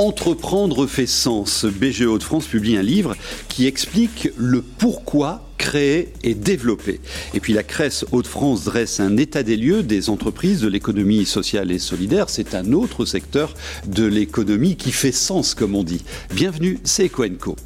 Entreprendre 0.00 0.86
fait 0.86 1.06
sens. 1.06 1.66
BGE 1.66 2.06
Hauts-de-France 2.06 2.46
publie 2.46 2.74
un 2.78 2.82
livre 2.82 3.14
qui 3.48 3.66
explique 3.66 4.30
le 4.34 4.62
pourquoi 4.62 5.42
créer 5.60 6.08
et 6.24 6.32
développer. 6.32 7.00
Et 7.34 7.40
puis 7.40 7.52
la 7.52 7.62
Cresse 7.62 8.06
Hauts-de-France 8.12 8.64
dresse 8.64 8.98
un 8.98 9.18
état 9.18 9.42
des 9.42 9.58
lieux 9.58 9.82
des 9.82 10.08
entreprises 10.08 10.62
de 10.62 10.68
l'économie 10.68 11.26
sociale 11.26 11.70
et 11.70 11.78
solidaire. 11.78 12.30
C'est 12.30 12.54
un 12.54 12.72
autre 12.72 13.04
secteur 13.04 13.54
de 13.86 14.06
l'économie 14.06 14.76
qui 14.76 14.90
fait 14.90 15.12
sens, 15.12 15.54
comme 15.54 15.76
on 15.76 15.84
dit. 15.84 16.02
Bienvenue, 16.34 16.78
c'est 16.82 17.06
Ecoenco. 17.06 17.56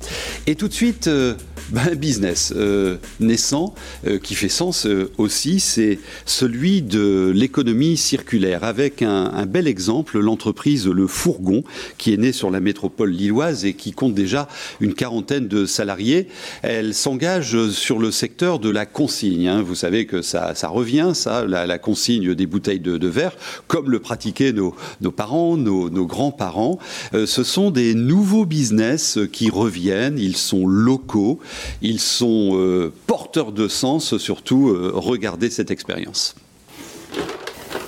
Et 0.49 0.57
tout 0.57 0.67
de 0.67 0.73
suite, 0.73 1.07
euh, 1.07 1.35
ben, 1.71 1.95
business 1.95 2.53
euh, 2.57 2.96
naissant 3.21 3.77
euh, 4.07 4.18
qui 4.18 4.35
fait 4.35 4.49
sens 4.49 4.89
aussi, 5.17 5.61
c'est 5.61 6.01
celui 6.26 6.82
de 6.82 7.32
l'économie 7.32 7.96
circulaire, 7.96 8.65
avec 8.65 9.03
un, 9.03 9.26
un 9.32 9.46
bel 9.46 9.68
exemple, 9.68 10.18
l'entreprise 10.18 10.89
Le 10.89 11.07
Fourgon, 11.07 11.63
qui 11.96 12.13
est 12.13 12.17
née 12.17 12.32
sur 12.32 12.51
la 12.51 12.59
métropole 12.59 13.11
lilloise 13.11 13.65
et 13.65 13.75
qui 13.75 13.93
compte 13.93 14.15
déjà 14.15 14.49
une 14.81 14.95
quarantaine 14.95 15.46
de 15.46 15.65
salariés. 15.65 16.26
Elle 16.63 16.93
s'engage 16.93 17.57
le 17.93 18.11
secteur 18.11 18.59
de 18.59 18.71
la 18.71 18.87
consigne. 18.87 19.49
Hein. 19.49 19.63
Vous 19.63 19.75
savez 19.75 20.07
que 20.07 20.23
ça, 20.23 20.55
revient, 20.65 21.13
ça, 21.15 21.45
la, 21.45 21.79
consigne 21.79 22.35
des 22.35 22.47
bouteilles 22.47 22.81
de, 22.81 23.09
verre, 23.09 23.37
comme 23.69 23.91
le 23.91 23.99
pratiquaient 23.99 24.53
nos, 24.53 24.75
parents, 25.15 25.57
nos, 25.57 26.07
grands-parents. 26.07 26.79
Euh, 27.15 27.27
ce 27.27 27.45
sont 27.45 27.71
des 27.71 27.95
nouveaux 27.95 28.47
business 28.47 29.19
qui 29.33 29.51
reviennent. 29.51 30.19
Ils 30.19 30.37
sont 30.37 30.67
locaux, 30.67 31.41
ils 31.83 32.01
sont 32.01 32.53
euh, 32.55 32.93
porteurs 33.07 33.53
de 33.53 33.69
sens. 33.69 34.17
Surtout, 34.17 34.71
euh, 34.71 34.93
regardez 34.95 35.51
cette 35.51 35.71
expérience. 35.71 36.35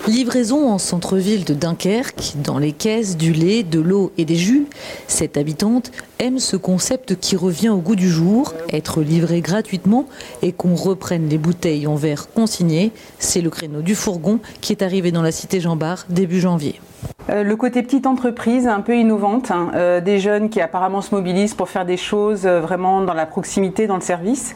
Livraison 0.06 0.70
en 0.70 0.78
centre-ville 0.78 1.44
de 1.44 1.52
Dunkerque, 1.52 2.34
dans 2.36 2.58
les 2.58 2.70
caisses, 2.70 3.16
du 3.16 3.32
lait, 3.32 3.64
de 3.64 3.80
l'eau 3.80 4.12
et 4.16 4.24
des 4.24 4.36
jus. 4.36 4.66
Cette 5.08 5.36
habitante 5.36 5.90
aime 6.20 6.38
ce 6.38 6.56
concept 6.56 7.16
qui 7.18 7.34
revient 7.34 7.70
au 7.70 7.78
goût 7.78 7.96
du 7.96 8.08
jour, 8.08 8.54
être 8.70 9.02
livré 9.02 9.40
gratuitement 9.40 10.06
et 10.42 10.52
qu'on 10.52 10.76
reprenne 10.76 11.28
les 11.28 11.38
bouteilles 11.38 11.88
en 11.88 11.96
verre 11.96 12.30
consignées. 12.32 12.92
C'est 13.18 13.40
le 13.40 13.50
créneau 13.50 13.82
du 13.82 13.96
fourgon 13.96 14.38
qui 14.60 14.72
est 14.72 14.82
arrivé 14.82 15.10
dans 15.10 15.22
la 15.22 15.32
cité 15.32 15.60
Jean 15.60 15.74
Bar 15.74 16.06
début 16.08 16.40
janvier. 16.40 16.80
Euh, 17.28 17.42
le 17.42 17.56
côté 17.56 17.82
petite 17.82 18.06
entreprise, 18.06 18.68
un 18.68 18.80
peu 18.80 18.96
innovante, 18.96 19.50
hein, 19.50 19.70
euh, 19.74 20.00
des 20.00 20.20
jeunes 20.20 20.48
qui 20.48 20.60
apparemment 20.60 21.00
se 21.00 21.12
mobilisent 21.14 21.54
pour 21.54 21.68
faire 21.68 21.84
des 21.84 21.96
choses 21.96 22.46
euh, 22.46 22.60
vraiment 22.60 23.00
dans 23.00 23.14
la 23.14 23.26
proximité, 23.26 23.88
dans 23.88 23.96
le 23.96 24.00
service. 24.00 24.54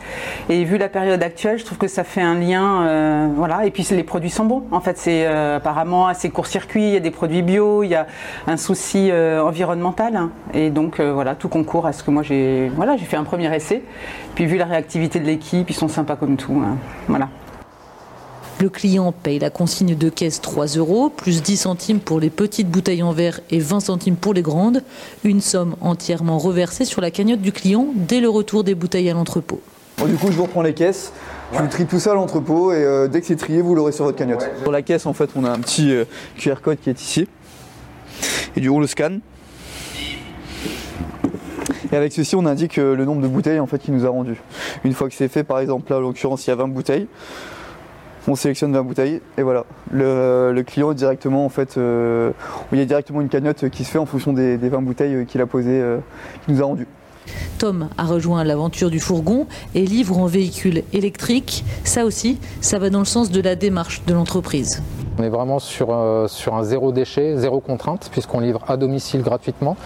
Et 0.49 0.63
vu 0.63 0.79
la 0.79 0.89
période 0.89 1.21
actuelle, 1.23 1.59
je 1.59 1.65
trouve 1.65 1.79
que 1.79 1.89
ça 1.89 2.05
fait 2.05 2.21
un 2.21 2.37
lien, 2.37 3.29
voilà. 3.37 3.67
Et 3.67 3.71
puis 3.71 3.87
les 3.91 4.05
produits 4.05 4.31
sont 4.31 4.45
bons. 4.45 4.65
En 4.71 4.81
fait, 4.81 4.99
c'est 4.99 5.27
apparemment 5.27 6.07
assez 6.07 6.31
court-circuit. 6.31 6.83
Il 6.83 6.93
y 6.93 6.97
a 6.97 7.01
des 7.01 7.11
produits 7.11 7.43
bio, 7.43 7.83
il 7.83 7.89
y 7.89 7.95
a 7.95 8.07
un 8.47 8.57
souci 8.57 9.11
environnemental, 9.13 10.17
hein. 10.17 10.31
et 10.55 10.71
donc 10.71 11.01
voilà, 11.01 11.35
tout 11.35 11.49
concourt 11.49 11.87
à 11.87 11.93
ce 11.93 12.03
que 12.03 12.11
moi 12.11 12.23
j'ai, 12.23 12.71
fait 13.05 13.17
un 13.17 13.25
premier 13.25 13.55
essai. 13.55 13.83
Puis 14.35 14.47
vu 14.47 14.57
la 14.57 14.67
réactivité 14.67 15.21
de 15.21 15.27
l'équipe, 15.27 15.69
ils 15.71 15.75
sont 15.75 15.89
sympas 15.89 16.17
comme 16.17 16.37
tout, 16.37 16.63
hein. 16.65 16.77
voilà. 17.09 17.29
Le 18.61 18.69
client 18.69 19.13
paye 19.13 19.39
la 19.39 19.49
consigne 19.49 19.95
de 19.95 20.11
caisse 20.11 20.43
3 20.43 20.67
euros, 20.77 21.09
plus 21.09 21.43
10 21.43 21.57
centimes 21.57 21.99
pour 21.99 22.21
les 22.21 22.29
petites 22.29 22.69
bouteilles 22.69 23.03
en 23.03 23.13
verre 23.13 23.41
et 23.51 23.59
20 23.59 23.81
centimes 23.81 24.17
pour 24.17 24.35
les 24.35 24.43
grandes. 24.43 24.83
Une 25.25 25.41
somme 25.41 25.77
entièrement 25.81 26.37
reversée 26.37 26.85
sur 26.85 27.01
la 27.01 27.11
cagnotte 27.11 27.41
du 27.41 27.53
client 27.53 27.87
dès 27.95 28.21
le 28.21 28.29
retour 28.29 28.63
des 28.63 28.75
bouteilles 28.75 29.09
à 29.09 29.15
l'entrepôt. 29.15 29.63
du 30.07 30.15
coup, 30.17 30.27
je 30.27 30.37
vous 30.37 30.43
reprends 30.43 30.61
les 30.61 30.75
caisses. 30.75 31.15
Je 31.55 31.59
vous 31.59 31.69
trie 31.69 31.87
tout 31.87 31.99
ça 31.99 32.11
à 32.11 32.15
l'entrepôt 32.15 32.71
et 32.73 32.85
euh, 32.85 33.09
dès 33.09 33.23
que 33.23 33.27
c'est 33.27 33.37
trié, 33.37 33.63
vous 33.63 33.75
l'aurez 33.75 33.93
sur 33.93 34.05
votre 34.05 34.19
cagnotte. 34.19 34.47
Pour 34.63 34.73
la 34.73 34.83
caisse, 34.83 35.07
en 35.07 35.15
fait, 35.15 35.31
on 35.37 35.45
a 35.45 35.51
un 35.51 35.59
petit 35.59 35.95
euh, 35.95 36.05
QR 36.37 36.57
code 36.63 36.79
qui 36.83 36.91
est 36.91 37.01
ici. 37.01 37.27
Et 38.57 38.61
du 38.61 38.69
coup, 38.69 38.77
on 38.77 38.81
le 38.81 38.87
scanne. 38.87 39.21
Et 41.91 41.97
avec 41.97 42.13
ceci, 42.13 42.37
on 42.37 42.45
indique 42.45 42.77
euh, 42.77 42.95
le 42.95 43.07
nombre 43.07 43.23
de 43.23 43.29
bouteilles 43.29 43.59
en 43.59 43.67
fait 43.67 43.79
qu'il 43.79 43.95
nous 43.95 44.05
a 44.05 44.11
rendu. 44.11 44.39
Une 44.85 44.93
fois 44.93 45.09
que 45.09 45.15
c'est 45.15 45.29
fait, 45.29 45.45
par 45.45 45.61
exemple, 45.61 45.91
là, 45.91 45.97
en 45.97 46.01
l'occurrence, 46.01 46.47
il 46.47 46.51
y 46.51 46.53
a 46.53 46.57
20 46.57 46.69
bouteilles 46.69 47.09
on 48.29 48.35
sélectionne 48.35 48.73
20 48.73 48.83
bouteilles 48.83 49.21
et 49.39 49.43
voilà. 49.43 49.65
Le, 49.93 50.63
client 50.63 50.93
directement 50.93 51.45
en 51.45 51.49
fait, 51.49 51.77
euh, 51.77 52.31
il 52.73 52.79
y 52.79 52.83
a 52.83 52.85
directement 52.85 53.21
une 53.21 53.29
cagnotte 53.29 53.69
qui 53.71 53.85
se 53.85 53.91
fait 53.91 53.99
en 53.99 54.07
fonction 54.07 54.33
des, 54.33 54.57
20 54.57 54.83
bouteilles 54.83 55.27
qu'il 55.27 55.41
a 55.41 55.47
posées, 55.47 55.81
euh, 55.81 55.99
qu'il 56.45 56.55
nous 56.55 56.63
a 56.63 56.65
rendues. 56.65 56.87
Tom 57.59 57.89
a 57.99 58.05
rejoint 58.05 58.45
l'aventure 58.45 58.91
du 58.91 59.01
fourgon 59.01 59.47
et 59.75 59.85
livre 59.85 60.19
en 60.19 60.27
véhicule 60.27 60.83
électrique. 60.93 61.65
Ça 61.85 62.05
aussi, 62.05 62.39
ça 62.61 62.79
va 62.79 62.91
dans 62.91 62.99
le 62.99 63.05
sens 63.05 63.31
de 63.31 63.41
la 63.41 63.57
démarche 63.57 64.03
de 64.07 64.15
l'entreprise. 64.15 64.83
On 65.21 65.23
est 65.23 65.29
vraiment 65.29 65.59
sur, 65.59 65.89
euh, 65.91 66.29
sur 66.29 66.55
un 66.55 66.63
zéro 66.63 66.93
déchet, 66.93 67.37
zéro 67.37 67.61
contrainte, 67.61 68.09
puisqu'on 68.11 68.41
livre 68.41 68.63
à 68.69 68.79
domicile 68.79 69.21
gratuitement. 69.21 69.77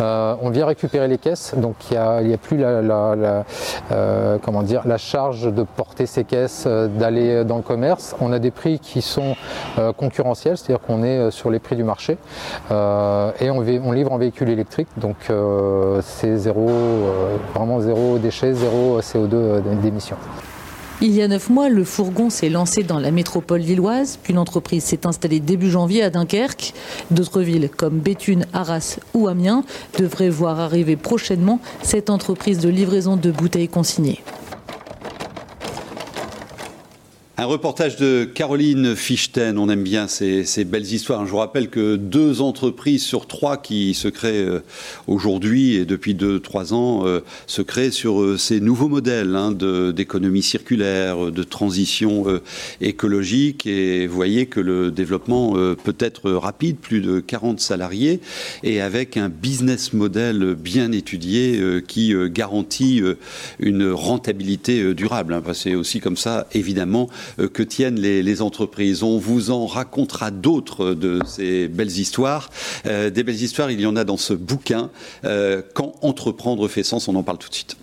Euh, 0.00 0.36
on 0.40 0.50
vient 0.50 0.64
récupérer 0.64 1.08
les 1.08 1.18
caisses, 1.18 1.54
donc 1.56 1.74
il 1.90 1.98
n'y 2.28 2.32
a, 2.32 2.38
plus 2.38 2.58
euh, 2.60 3.42
la 3.90 4.96
charge 4.96 5.52
de 5.52 5.64
porter 5.64 6.06
ces 6.06 6.22
caisses, 6.22 6.68
d'aller 6.68 7.44
dans 7.44 7.56
le 7.56 7.62
commerce. 7.62 8.14
On 8.20 8.32
a 8.32 8.38
des 8.38 8.52
prix 8.52 8.78
qui 8.78 9.02
sont 9.02 9.34
concurrentiels, 9.96 10.56
c'est-à-dire 10.56 10.86
qu'on 10.86 11.02
est 11.02 11.32
sur 11.32 11.50
les 11.50 11.58
prix 11.58 11.74
du 11.74 11.82
marché. 11.82 12.16
et 12.70 13.50
on, 13.50 13.64
on, 13.84 13.92
livre 13.92 14.12
en 14.12 14.18
véhicule 14.18 14.50
électrique, 14.50 14.88
donc 14.98 15.16
c'est 16.02 16.36
zéro, 16.36 16.68
vraiment 17.56 17.80
zéro 17.80 18.18
déchet, 18.18 18.54
zéro 18.54 19.00
CO2 19.00 19.62
d'émission. 19.82 20.16
Il 21.02 21.12
y 21.12 21.20
a 21.20 21.28
neuf 21.28 21.50
mois, 21.50 21.68
le 21.68 21.84
fourgon 21.84 22.30
s'est 22.30 22.48
lancé 22.48 22.82
dans 22.82 22.98
la 22.98 23.10
métropole 23.10 23.60
lilloise, 23.60 24.18
puis 24.22 24.32
l'entreprise 24.32 24.82
s'est 24.82 25.06
installée 25.06 25.40
début 25.40 25.70
janvier 25.70 26.02
à 26.02 26.08
Dunkerque. 26.08 26.72
D'autres 27.10 27.42
villes 27.42 27.68
comme 27.68 27.98
Béthune, 27.98 28.46
Arras 28.54 28.98
ou 29.12 29.28
Amiens 29.28 29.62
devraient 29.98 30.30
voir 30.30 30.58
arriver 30.58 30.96
prochainement 30.96 31.60
cette 31.82 32.08
entreprise 32.08 32.60
de 32.60 32.70
livraison 32.70 33.18
de 33.18 33.30
bouteilles 33.30 33.68
consignées. 33.68 34.22
Un 37.38 37.44
reportage 37.44 37.96
de 37.96 38.24
Caroline 38.24 38.96
Fichten. 38.96 39.58
On 39.58 39.68
aime 39.68 39.82
bien 39.82 40.08
ces, 40.08 40.64
belles 40.64 40.90
histoires. 40.90 41.26
Je 41.26 41.30
vous 41.30 41.36
rappelle 41.36 41.68
que 41.68 41.96
deux 41.96 42.40
entreprises 42.40 43.04
sur 43.04 43.26
trois 43.26 43.58
qui 43.58 43.92
se 43.92 44.08
créent 44.08 44.46
euh, 44.46 44.60
aujourd'hui 45.06 45.74
et 45.74 45.84
depuis 45.84 46.14
deux, 46.14 46.40
trois 46.40 46.72
ans 46.72 47.06
euh, 47.06 47.20
se 47.46 47.60
créent 47.60 47.90
sur 47.90 48.22
euh, 48.22 48.38
ces 48.38 48.58
nouveaux 48.60 48.88
modèles 48.88 49.36
hein, 49.36 49.52
d'économie 49.52 50.42
circulaire, 50.42 51.30
de 51.30 51.42
transition 51.42 52.24
écologique. 52.80 53.66
Et 53.66 54.06
vous 54.06 54.16
voyez 54.16 54.46
que 54.46 54.60
le 54.60 54.90
développement 54.90 55.52
peut 55.52 55.96
être 55.98 56.30
rapide, 56.30 56.78
plus 56.78 57.02
de 57.02 57.20
40 57.20 57.60
salariés, 57.60 58.20
et 58.62 58.80
avec 58.80 59.18
un 59.18 59.28
business 59.28 59.92
model 59.92 60.54
bien 60.54 60.90
étudié 60.90 61.82
qui 61.86 62.14
garantit 62.30 63.02
une 63.60 63.90
rentabilité 63.90 64.94
durable. 64.94 65.34
Hein. 65.34 65.42
C'est 65.52 65.74
aussi 65.74 66.00
comme 66.00 66.16
ça, 66.16 66.46
évidemment, 66.54 67.10
que 67.38 67.62
tiennent 67.62 68.00
les, 68.00 68.36
entreprises. 68.42 69.02
On 69.02 69.18
vous 69.18 69.50
en 69.50 69.66
racontera 69.66 70.30
d'autres 70.30 70.94
de 70.94 71.20
ces 71.26 71.68
belles 71.68 71.98
histoires. 71.98 72.50
Euh, 72.86 73.10
des 73.10 73.22
belles 73.22 73.42
histoires, 73.42 73.70
il 73.70 73.80
y 73.80 73.86
en 73.86 73.96
a 73.96 74.04
dans 74.04 74.16
ce 74.16 74.34
bouquin. 74.34 74.90
Euh, 75.24 75.62
quand 75.74 75.94
entreprendre 76.02 76.68
fait 76.68 76.82
sens, 76.82 77.08
on 77.08 77.14
en 77.14 77.22
parle 77.22 77.38
tout 77.38 77.48
de 77.48 77.54
suite. 77.54 77.76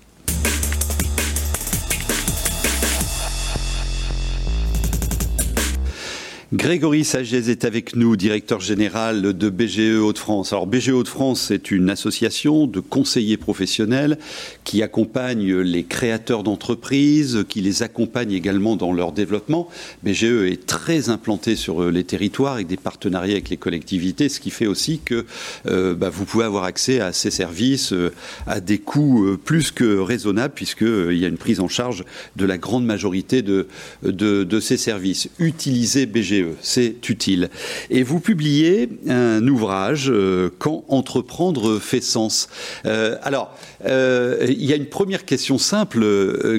Grégory 6.53 7.03
Sagez 7.03 7.50
est 7.50 7.66
avec 7.66 7.96
nous, 7.96 8.16
directeur 8.16 8.59
général 8.59 9.34
de 9.36 9.50
BGE 9.50 9.97
Hauts-de-France. 10.00 10.53
Alors 10.53 10.68
BGE 10.68 10.90
Hauts-de-France, 10.90 11.46
c'est 11.47 11.72
une 11.72 11.90
association 11.90 12.68
de 12.68 12.80
conseillers 12.80 13.38
professionnels 13.38 14.19
qui 14.64 14.84
accompagne 14.84 15.52
les 15.61 15.84
créateurs 15.84 16.44
d'entreprises, 16.44 17.44
qui 17.50 17.61
les 17.61 17.82
accompagne 17.82 18.34
également 18.34 18.76
dans 18.76 18.94
leur 18.94 19.14
développement. 19.14 19.67
BGE 20.03 20.46
est 20.46 20.67
très 20.67 21.09
implanté 21.09 21.55
sur 21.55 21.90
les 21.90 22.03
territoires 22.03 22.53
avec 22.53 22.67
des 22.67 22.78
partenariats 22.78 23.34
avec 23.34 23.50
les 23.50 23.58
collectivités, 23.58 24.29
ce 24.29 24.40
qui 24.40 24.52
fait 24.52 24.67
aussi 24.67 25.00
que 25.03 25.26
euh, 25.66 25.96
bah, 25.96 26.11
vous 26.11 26.26
pouvez 26.26 26.46
avoir 26.46 26.66
accès 26.66 27.00
à 27.00 27.14
ces 27.14 27.32
services 27.32 27.94
euh, 27.94 28.14
à 28.46 28.59
des 28.59 28.78
coûts 28.78 29.26
euh, 29.26 29.40
plus 29.44 29.72
que 29.72 29.97
raisonnables, 29.97 30.53
puisqu'il 30.53 31.17
y 31.17 31.26
a 31.26 31.29
une 31.29 31.38
prise 31.38 31.59
en 31.59 31.67
charge 31.67 32.05
de 32.35 32.46
la 32.46 32.59
grande 32.59 32.85
majorité 32.85 33.41
de, 33.41 33.66
de, 34.03 34.44
de 34.44 34.59
ces 34.59 34.78
services. 34.78 35.29
Utilisez 35.40 36.05
BGE 36.05 36.42
c'est 36.61 37.09
utile. 37.09 37.49
Et 37.90 38.03
vous 38.03 38.19
publiez 38.19 38.90
un 39.07 39.45
ouvrage, 39.47 40.09
euh, 40.09 40.49
Quand 40.59 40.84
entreprendre 40.87 41.79
fait 41.79 42.01
sens. 42.01 42.49
Euh, 42.85 43.17
alors, 43.23 43.51
euh, 43.85 44.45
il 44.47 44.66
y 44.66 44.73
a 44.73 44.75
une 44.75 44.87
première 44.87 45.25
question 45.25 45.57
simple, 45.57 46.05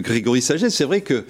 Grégory 0.01 0.43
Saget, 0.43 0.71
c'est 0.71 0.85
vrai 0.85 1.01
que 1.01 1.25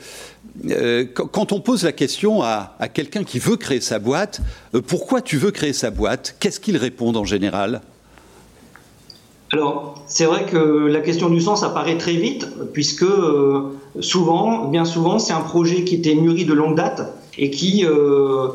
quand 1.15 1.51
on 1.51 1.61
pose 1.61 1.83
la 1.83 1.93
question 1.93 2.43
à, 2.43 2.77
à 2.79 2.89
quelqu'un 2.89 3.25
qui 3.25 3.41
veut 3.41 3.57
créer 3.57 3.81
sa 3.81 3.99
boîte, 3.99 4.41
pourquoi 4.87 5.21
tu 5.21 5.37
veux 5.37 5.51
créer 5.51 5.73
sa 5.73 5.91
boîte? 5.91 6.37
Qu'est-ce 6.39 6.61
qu'il 6.61 6.77
répond 6.77 7.13
en 7.15 7.25
général? 7.25 7.81
Alors, 9.53 10.03
c'est 10.07 10.25
vrai 10.25 10.47
que 10.47 10.59
la 10.59 11.01
question 11.01 11.29
du 11.29 11.41
sens 11.41 11.63
apparaît 11.63 11.99
très 11.99 12.15
vite, 12.15 12.47
puisque 12.73 13.07
souvent, 14.01 14.67
bien 14.67 14.85
souvent, 14.85 15.19
c'est 15.19 15.33
un 15.33 15.41
projet 15.41 15.85
qui 15.85 15.97
était 15.97 16.15
mûri 16.15 16.45
de 16.45 16.53
longue 16.53 16.77
date 16.77 17.03
et 17.39 17.51
qui, 17.51 17.85
euh, 17.85 18.49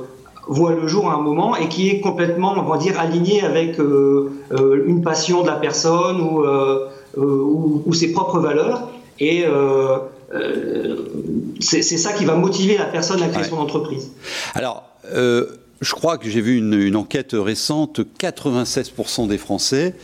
voit 0.47 0.73
le 0.73 0.87
jour 0.87 1.11
à 1.11 1.13
un 1.13 1.21
moment 1.21 1.55
et 1.55 1.69
qui 1.69 1.89
est 1.89 1.99
complètement, 1.99 2.55
on 2.57 2.63
va 2.63 2.77
dire, 2.77 2.99
aligné 2.99 3.43
avec 3.43 3.79
euh, 3.79 4.31
euh, 4.51 4.83
une 4.87 5.03
passion 5.03 5.43
de 5.43 5.47
la 5.47 5.55
personne 5.55 6.21
ou, 6.21 6.43
ou, 7.85 7.93
ses 7.93 8.11
propres 8.11 8.39
valeurs. 8.39 8.89
Et 9.19 9.45
c'est 11.59 11.81
ça 11.81 12.13
qui 12.13 12.25
va 12.25 12.35
motiver 12.35 12.77
la 12.77 12.85
personne 12.85 13.21
à 13.21 13.27
créer 13.27 13.43
son 13.43 13.57
entreprise. 13.57 14.11
Alors, 14.55 14.83
je 15.13 15.93
crois 15.93 16.17
que 16.17 16.29
j'ai 16.29 16.41
vu 16.41 16.57
une, 16.57 16.73
une 16.73 16.95
enquête 16.95 17.33
récente, 17.33 17.99
96% 18.19 19.27
des 19.27 19.37
Français 19.37 19.95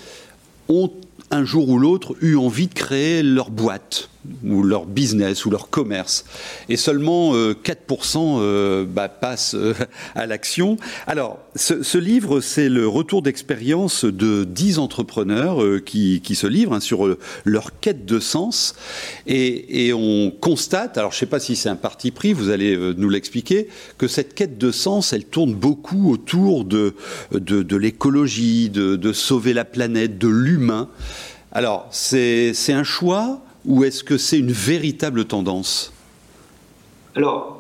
ont 0.70 0.92
un 1.32 1.44
jour 1.44 1.70
ou 1.70 1.80
l'autre 1.80 2.16
eu 2.22 2.36
envie 2.36 2.68
de 2.68 2.74
créer 2.74 3.24
leur 3.24 3.50
boîte 3.50 4.10
ou 4.44 4.64
leur 4.64 4.86
business 4.86 5.46
ou 5.46 5.50
leur 5.50 5.70
commerce. 5.70 6.26
Et 6.70 6.78
seulement 6.78 7.34
4% 7.34 8.18
euh, 8.18 8.42
euh, 8.42 8.86
bah, 8.86 9.10
passent 9.10 9.56
euh, 9.56 9.74
à 10.16 10.26
l'action. 10.26 10.78
Alors, 11.08 11.40
ce, 11.56 11.98
livre, 11.98 12.42
c'est 12.42 12.70
le 12.70 12.88
retour 12.88 13.22
d'expérience 13.22 14.06
de 14.06 14.44
10 14.44 14.80
entrepreneurs 14.80 15.62
qui, 15.84 16.22
se 16.36 16.48
livrent 16.48 16.74
hein, 16.74 16.80
sur 16.80 17.16
leur 17.46 17.80
quête 17.80 18.06
de 18.06 18.20
sens. 18.20 18.76
Et, 19.28 19.94
on 19.94 20.32
constate, 20.32 20.98
alors 20.98 21.12
je 21.12 21.18
ne 21.18 21.20
sais 21.20 21.26
pas 21.26 21.40
si 21.40 21.56
c'est 21.56 21.70
un 21.70 21.76
parti 21.76 22.12
pris, 22.12 22.34
vous 22.34 22.50
allez 22.50 22.78
nous 22.98 23.10
l'expliquer, 23.10 23.70
que 23.98 24.08
cette 24.08 24.34
quête 24.34 24.58
de 24.58 24.72
sens, 24.72 25.14
elle 25.14 25.26
tourne 25.26 25.54
beaucoup 25.54 26.12
autour 26.12 26.66
de, 26.66 26.96
de, 27.32 27.76
l'écologie, 27.78 28.70
de, 28.70 28.96
de 28.96 29.14
sauver 29.14 29.54
la 29.54 29.64
planète, 29.64 30.18
de 30.18 30.28
l'humain. 30.28 30.90
Alors, 31.54 31.88
c'est 31.92 32.54
un 32.70 32.84
choix 32.84 33.45
ou 33.66 33.84
est-ce 33.84 34.04
que 34.04 34.18
c'est 34.18 34.40
une 34.40 34.52
véritable 34.52 35.26
tendance 35.26 35.94
Alors, 37.16 37.56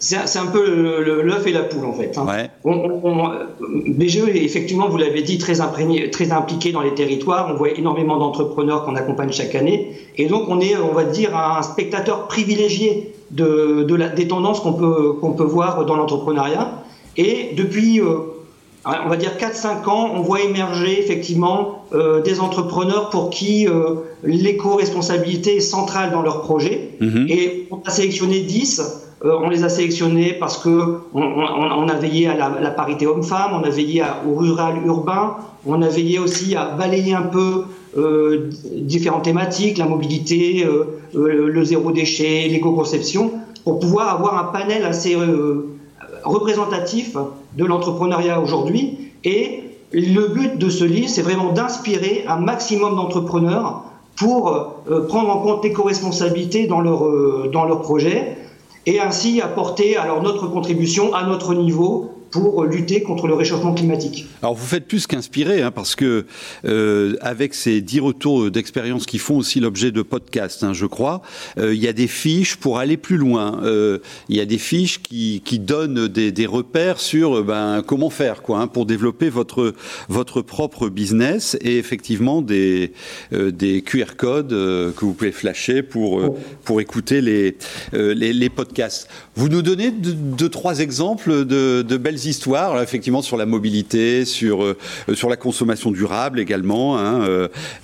c'est 0.00 0.38
un 0.38 0.46
peu 0.46 1.22
l'œuf 1.22 1.46
et 1.46 1.52
la 1.52 1.62
poule 1.62 1.84
en 1.84 1.92
fait. 1.92 2.16
Hein. 2.18 2.48
BGE 2.64 4.28
est 4.28 4.44
effectivement, 4.44 4.88
vous 4.88 4.96
l'avez 4.96 5.22
dit, 5.22 5.38
très, 5.38 5.60
imprégné, 5.60 6.10
très 6.10 6.30
impliqué 6.30 6.70
dans 6.70 6.82
les 6.82 6.94
territoires. 6.94 7.50
On 7.52 7.56
voit 7.56 7.72
énormément 7.72 8.16
d'entrepreneurs 8.16 8.84
qu'on 8.84 8.94
accompagne 8.94 9.32
chaque 9.32 9.54
année. 9.54 9.92
Et 10.16 10.26
donc 10.26 10.44
on 10.48 10.60
est, 10.60 10.76
on 10.76 10.92
va 10.92 11.04
dire, 11.04 11.36
un 11.36 11.62
spectateur 11.62 12.28
privilégié 12.28 13.12
de, 13.32 13.86
des 14.14 14.28
tendances 14.28 14.60
qu'on 14.60 14.74
peut, 14.74 15.14
qu'on 15.20 15.32
peut 15.32 15.44
voir 15.44 15.84
dans 15.84 15.96
l'entrepreneuriat. 15.96 16.82
Et 17.16 17.54
depuis 17.56 18.00
euh, 18.00 18.18
on 19.04 19.08
va 19.08 19.16
dire 19.16 19.32
4-5 19.38 19.88
ans, 19.88 20.10
on 20.14 20.20
voit 20.20 20.40
émerger 20.40 20.98
effectivement 20.98 21.84
euh, 21.92 22.22
des 22.22 22.40
entrepreneurs 22.40 23.10
pour 23.10 23.30
qui 23.30 23.66
euh, 23.66 23.96
l'éco-responsabilité 24.22 25.56
est 25.56 25.60
centrale 25.60 26.10
dans 26.10 26.22
leur 26.22 26.42
projet. 26.42 26.90
Mhm. 27.00 27.26
Et 27.28 27.68
on 27.70 27.80
a 27.84 27.90
sélectionné 27.90 28.40
10. 28.40 29.04
Euh, 29.24 29.36
on 29.42 29.50
les 29.50 29.64
a 29.64 29.68
sélectionnés 29.68 30.32
parce 30.32 30.58
que 30.58 30.98
on, 31.12 31.88
a 31.88 31.94
veillé 31.94 32.28
à 32.28 32.36
la, 32.36 32.70
parité 32.70 33.06
homme-femme, 33.06 33.50
on 33.52 33.64
a 33.64 33.70
veillé 33.70 34.02
au 34.26 34.34
rural-urbain, 34.36 35.36
on 35.66 35.82
a 35.82 35.88
veillé 35.88 36.20
aussi 36.20 36.54
à 36.54 36.66
balayer 36.66 37.14
un 37.14 37.22
peu 37.22 37.64
différentes 38.76 39.24
thématiques, 39.24 39.76
la 39.76 39.86
mobilité, 39.86 40.64
le 41.14 41.64
zéro 41.64 41.90
déchet, 41.90 42.46
l'éco-conception, 42.48 43.32
pour 43.64 43.80
pouvoir 43.80 44.14
avoir 44.14 44.38
un 44.38 44.52
panel 44.52 44.84
assez 44.84 45.16
représentatif 46.28 47.16
de 47.56 47.64
l'entrepreneuriat 47.64 48.40
aujourd'hui. 48.40 49.12
Et 49.24 49.64
le 49.92 50.28
but 50.28 50.58
de 50.58 50.68
ce 50.68 50.84
livre, 50.84 51.08
c'est 51.08 51.22
vraiment 51.22 51.52
d'inspirer 51.52 52.24
un 52.28 52.36
maximum 52.36 52.96
d'entrepreneurs 52.96 53.84
pour 54.16 54.48
euh, 54.48 55.06
prendre 55.06 55.30
en 55.30 55.38
compte 55.38 55.64
l'éco-responsabilité 55.64 56.66
dans 56.66 56.80
leur, 56.80 57.04
euh, 57.04 57.50
dans 57.52 57.64
leur 57.64 57.82
projet 57.82 58.36
et 58.86 59.00
ainsi 59.00 59.40
apporter 59.40 59.96
alors 59.96 60.22
notre 60.22 60.48
contribution 60.48 61.14
à 61.14 61.24
notre 61.24 61.54
niveau 61.54 62.10
pour 62.30 62.64
lutter 62.64 63.02
contre 63.02 63.26
le 63.26 63.34
réchauffement 63.34 63.74
climatique. 63.74 64.26
Alors 64.42 64.54
vous 64.54 64.66
faites 64.66 64.86
plus 64.86 65.06
qu'inspirer, 65.06 65.62
hein, 65.62 65.70
parce 65.70 65.94
que 65.94 66.26
euh, 66.64 67.16
avec 67.20 67.54
ces 67.54 67.80
dix 67.80 68.00
retours 68.00 68.50
d'expérience 68.50 69.06
qui 69.06 69.18
font 69.18 69.38
aussi 69.38 69.60
l'objet 69.60 69.90
de 69.90 70.02
podcasts, 70.02 70.62
hein, 70.62 70.72
je 70.72 70.86
crois, 70.86 71.22
euh, 71.58 71.74
il 71.74 71.82
y 71.82 71.88
a 71.88 71.92
des 71.92 72.06
fiches 72.06 72.56
pour 72.56 72.78
aller 72.78 72.96
plus 72.96 73.16
loin. 73.16 73.60
Euh, 73.64 73.98
il 74.28 74.36
y 74.36 74.40
a 74.40 74.44
des 74.44 74.58
fiches 74.58 75.02
qui, 75.02 75.42
qui 75.44 75.58
donnent 75.58 76.08
des, 76.08 76.32
des, 76.32 76.46
repères 76.46 77.00
sur 77.00 77.44
ben, 77.44 77.82
comment 77.86 78.10
faire 78.10 78.42
quoi, 78.42 78.60
hein, 78.60 78.66
pour 78.66 78.86
développer 78.86 79.28
votre, 79.28 79.74
votre 80.08 80.42
propre 80.42 80.88
business 80.88 81.56
et 81.60 81.78
effectivement 81.78 82.42
des, 82.42 82.92
des 83.32 83.82
QR 83.82 84.16
codes 84.16 84.50
que 84.50 85.00
vous 85.04 85.12
pouvez 85.12 85.32
flasher 85.32 85.82
pour, 85.82 86.36
pour 86.64 86.80
écouter 86.80 87.20
les, 87.20 87.56
les, 87.92 88.32
les, 88.32 88.48
podcasts. 88.48 89.08
Vous 89.36 89.48
nous 89.48 89.62
donnez 89.62 89.90
deux, 89.90 90.48
trois 90.48 90.80
exemples 90.80 91.44
de, 91.44 91.82
de 91.82 91.96
belles 91.96 92.17
histoires, 92.26 92.80
effectivement, 92.82 93.22
sur 93.22 93.36
la 93.36 93.46
mobilité, 93.46 94.24
sur, 94.24 94.62
euh, 94.62 94.76
sur 95.14 95.28
la 95.28 95.36
consommation 95.36 95.90
durable 95.90 96.40
également. 96.40 96.98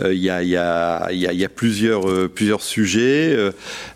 Il 0.01 0.13
y, 0.15 0.31
a, 0.31 1.49
plusieurs, 1.55 2.29
plusieurs 2.31 2.63
sujets. 2.63 3.37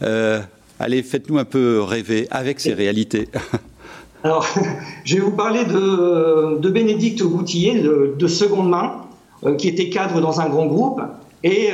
Euh, 0.03 0.41
allez, 0.79 1.03
faites-nous 1.03 1.39
un 1.39 1.45
peu 1.45 1.81
rêver 1.83 2.27
avec 2.31 2.61
ces 2.61 2.75
réalités. 2.75 3.29
Alors, 4.25 4.47
je 5.05 5.15
vais 5.17 5.21
vous 5.21 5.31
parler 5.31 5.65
de, 5.65 6.59
de 6.59 6.71
Bénédicte 6.71 7.23
Goutillier, 7.23 7.81
de, 8.17 8.27
seconde 8.27 8.69
main, 8.69 9.05
euh, 9.45 9.55
qui 9.55 9.69
était 9.69 9.91
cadre 9.91 10.21
dans 10.21 10.41
un 10.41 10.49
grand 10.49 10.67
groupe. 10.67 11.01
Et 11.45 11.71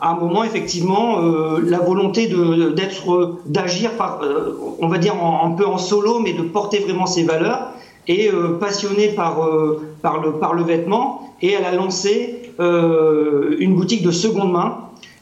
à 0.00 0.10
un 0.10 0.14
moment, 0.14 0.44
effectivement, 0.44 1.18
la 1.58 1.80
volonté 1.80 2.32
d'agir, 3.46 3.90
on 4.78 4.86
va 4.86 4.98
dire 4.98 5.14
un 5.16 5.50
peu 5.50 5.66
en 5.66 5.78
solo, 5.78 6.20
mais 6.20 6.34
de 6.34 6.42
porter 6.42 6.78
vraiment 6.78 7.06
ses 7.06 7.24
valeurs 7.24 7.72
et 8.08 8.30
euh, 8.30 8.58
passionnée 8.58 9.08
par, 9.08 9.44
euh, 9.44 9.80
par, 10.02 10.20
le, 10.20 10.32
par 10.32 10.54
le 10.54 10.62
vêtement. 10.62 11.34
Et 11.40 11.52
elle 11.52 11.64
a 11.64 11.72
lancé 11.72 12.52
euh, 12.60 13.56
une 13.58 13.74
boutique 13.74 14.02
de 14.02 14.10
seconde 14.10 14.52
main. 14.52 14.78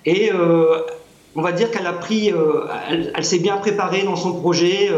Et 0.06 0.31
on 1.37 1.43
va 1.43 1.53
dire 1.53 1.71
qu'elle 1.71 1.87
a 1.87 1.93
pris, 1.93 2.32
elle, 2.88 3.25
s'est 3.25 3.38
bien 3.38 3.59
préparée 3.59 4.03
dans 4.03 4.17
son 4.17 4.32
projet 4.32 4.88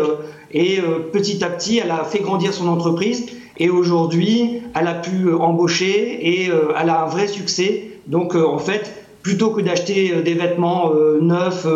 et 0.53 0.79
petit 1.13 1.43
à 1.43 1.49
petit 1.49 1.79
elle 1.79 1.91
a 1.91 2.05
fait 2.05 2.21
grandir 2.21 2.55
son 2.55 2.69
entreprise. 2.69 3.27
Et 3.57 3.69
aujourd'hui 3.69 4.63
elle 4.77 4.87
a 4.87 4.95
pu 4.95 5.33
embaucher 5.33 5.91
et 6.25 6.51
elle 6.81 6.89
a 6.89 7.03
un 7.03 7.07
vrai 7.07 7.27
succès. 7.27 7.91
Donc 8.07 8.37
en 8.37 8.59
fait 8.59 8.95
plutôt 9.23 9.51
que 9.51 9.61
d'acheter 9.61 10.23
des 10.23 10.35
vêtements 10.35 10.93
neufs 11.21 11.67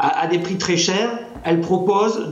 à, 0.00 0.26
des 0.26 0.40
prix 0.40 0.58
très 0.58 0.76
chers 0.76 1.20
elle 1.44 1.60
propose 1.60 2.30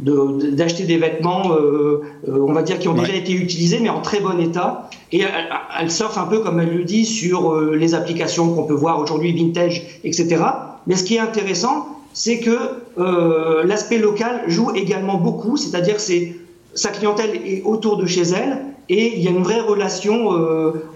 d'acheter 0.00 0.84
des 0.84 0.98
vêtements, 0.98 1.52
euh, 1.52 2.02
euh, 2.28 2.46
on 2.46 2.52
va 2.52 2.62
dire, 2.62 2.78
qui 2.78 2.88
ont 2.88 2.94
déjà 2.94 3.14
été 3.14 3.32
utilisés, 3.32 3.78
mais 3.80 3.88
en 3.90 4.00
très 4.00 4.20
bon 4.20 4.38
état. 4.40 4.90
Et 5.12 5.22
elle, 5.78 5.90
surfe 5.90 6.18
un 6.18 6.26
peu, 6.26 6.40
comme 6.40 6.60
elle 6.60 6.76
le 6.76 6.84
dit, 6.84 7.04
sur 7.04 7.52
euh, 7.52 7.76
les 7.76 7.94
applications 7.94 8.52
qu'on 8.52 8.64
peut 8.64 8.74
voir 8.74 8.98
aujourd'hui, 9.00 9.32
vintage, 9.32 10.00
etc. 10.04 10.42
Mais 10.86 10.96
ce 10.96 11.04
qui 11.04 11.14
est 11.16 11.20
intéressant, 11.20 11.86
c'est 12.12 12.40
que 12.40 12.58
l'aspect 13.64 13.98
local 13.98 14.42
joue 14.48 14.72
également 14.74 15.18
beaucoup, 15.18 15.56
c'est-à-dire 15.56 15.96
que 15.96 16.02
sa 16.74 16.90
clientèle 16.90 17.30
est 17.46 17.62
autour 17.64 17.96
de 17.96 18.06
chez 18.06 18.22
elle 18.22 18.58
et 18.88 19.16
il 19.16 19.22
y 19.22 19.28
a 19.28 19.30
une 19.30 19.42
vraie 19.42 19.60
relation 19.60 20.30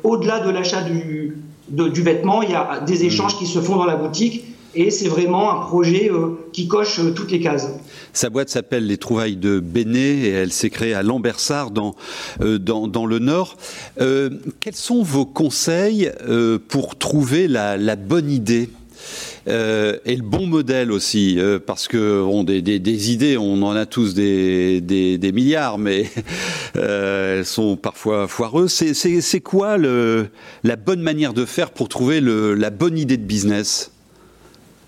au-delà 0.03 0.41
de 0.41 0.51
l'achat 0.51 0.83
du, 0.83 1.37
du 1.69 2.03
vêtement. 2.03 2.43
Il 2.43 2.51
y 2.51 2.55
a 2.55 2.81
des 2.85 3.05
échanges 3.05 3.37
qui 3.39 3.47
se 3.47 3.61
font 3.61 3.77
dans 3.77 3.85
la 3.85 3.95
boutique 3.95 4.52
et 4.75 4.91
c'est 4.91 5.09
vraiment 5.09 5.53
un 5.53 5.67
projet 5.67 6.11
euh, 6.11 6.39
qui 6.53 6.67
coche 6.67 6.99
euh, 6.99 7.11
toutes 7.11 7.31
les 7.31 7.41
cases. 7.41 7.69
Sa 8.13 8.31
boîte 8.31 8.49
s'appelle 8.49 8.87
Les 8.87 8.97
Trouvailles 8.97 9.37
de 9.37 9.61
Béné 9.61 10.27
et 10.27 10.31
elle 10.31 10.53
s'est 10.53 10.71
créée 10.71 10.95
à 10.95 11.03
Lambersart 11.03 11.71
dans, 11.71 11.95
euh, 12.41 12.59
dans, 12.59 13.07
le 13.07 13.19
Nord. 13.19 13.57
quels 13.99 14.75
sont 14.75 15.03
vos 15.03 15.27
conseils 15.27 16.11
pour 16.69 16.97
trouver 16.97 17.49
la, 17.49 17.97
bonne 17.97 18.31
idée? 18.31 18.69
Et 19.47 20.17
le 20.17 20.23
bon 20.23 20.47
modèle 20.47 20.93
aussi, 20.93 21.39
parce 21.67 21.89
que 21.89 22.23
bon, 22.23 22.45
des, 22.45 23.13
idées, 23.13 23.37
on 23.37 23.63
en 23.63 23.73
a 23.73 23.87
tous 23.87 24.15
des, 24.15 24.81
des 24.81 25.33
milliards, 25.33 25.79
mais 25.79 26.11
elles 26.75 27.47
sont 27.47 27.77
parfois 27.77 28.29
foireuses. 28.29 28.73
C'est 28.73 29.41
quoi 29.41 29.77
la 29.79 30.77
bonne 30.77 31.01
manière 31.01 31.33
de 31.33 31.45
faire 31.45 31.71
pour 31.71 31.89
trouver 31.89 32.21
la 32.21 32.71
bonne 32.71 32.99
idée 32.99 33.17
de 33.17 33.25
business? 33.25 33.92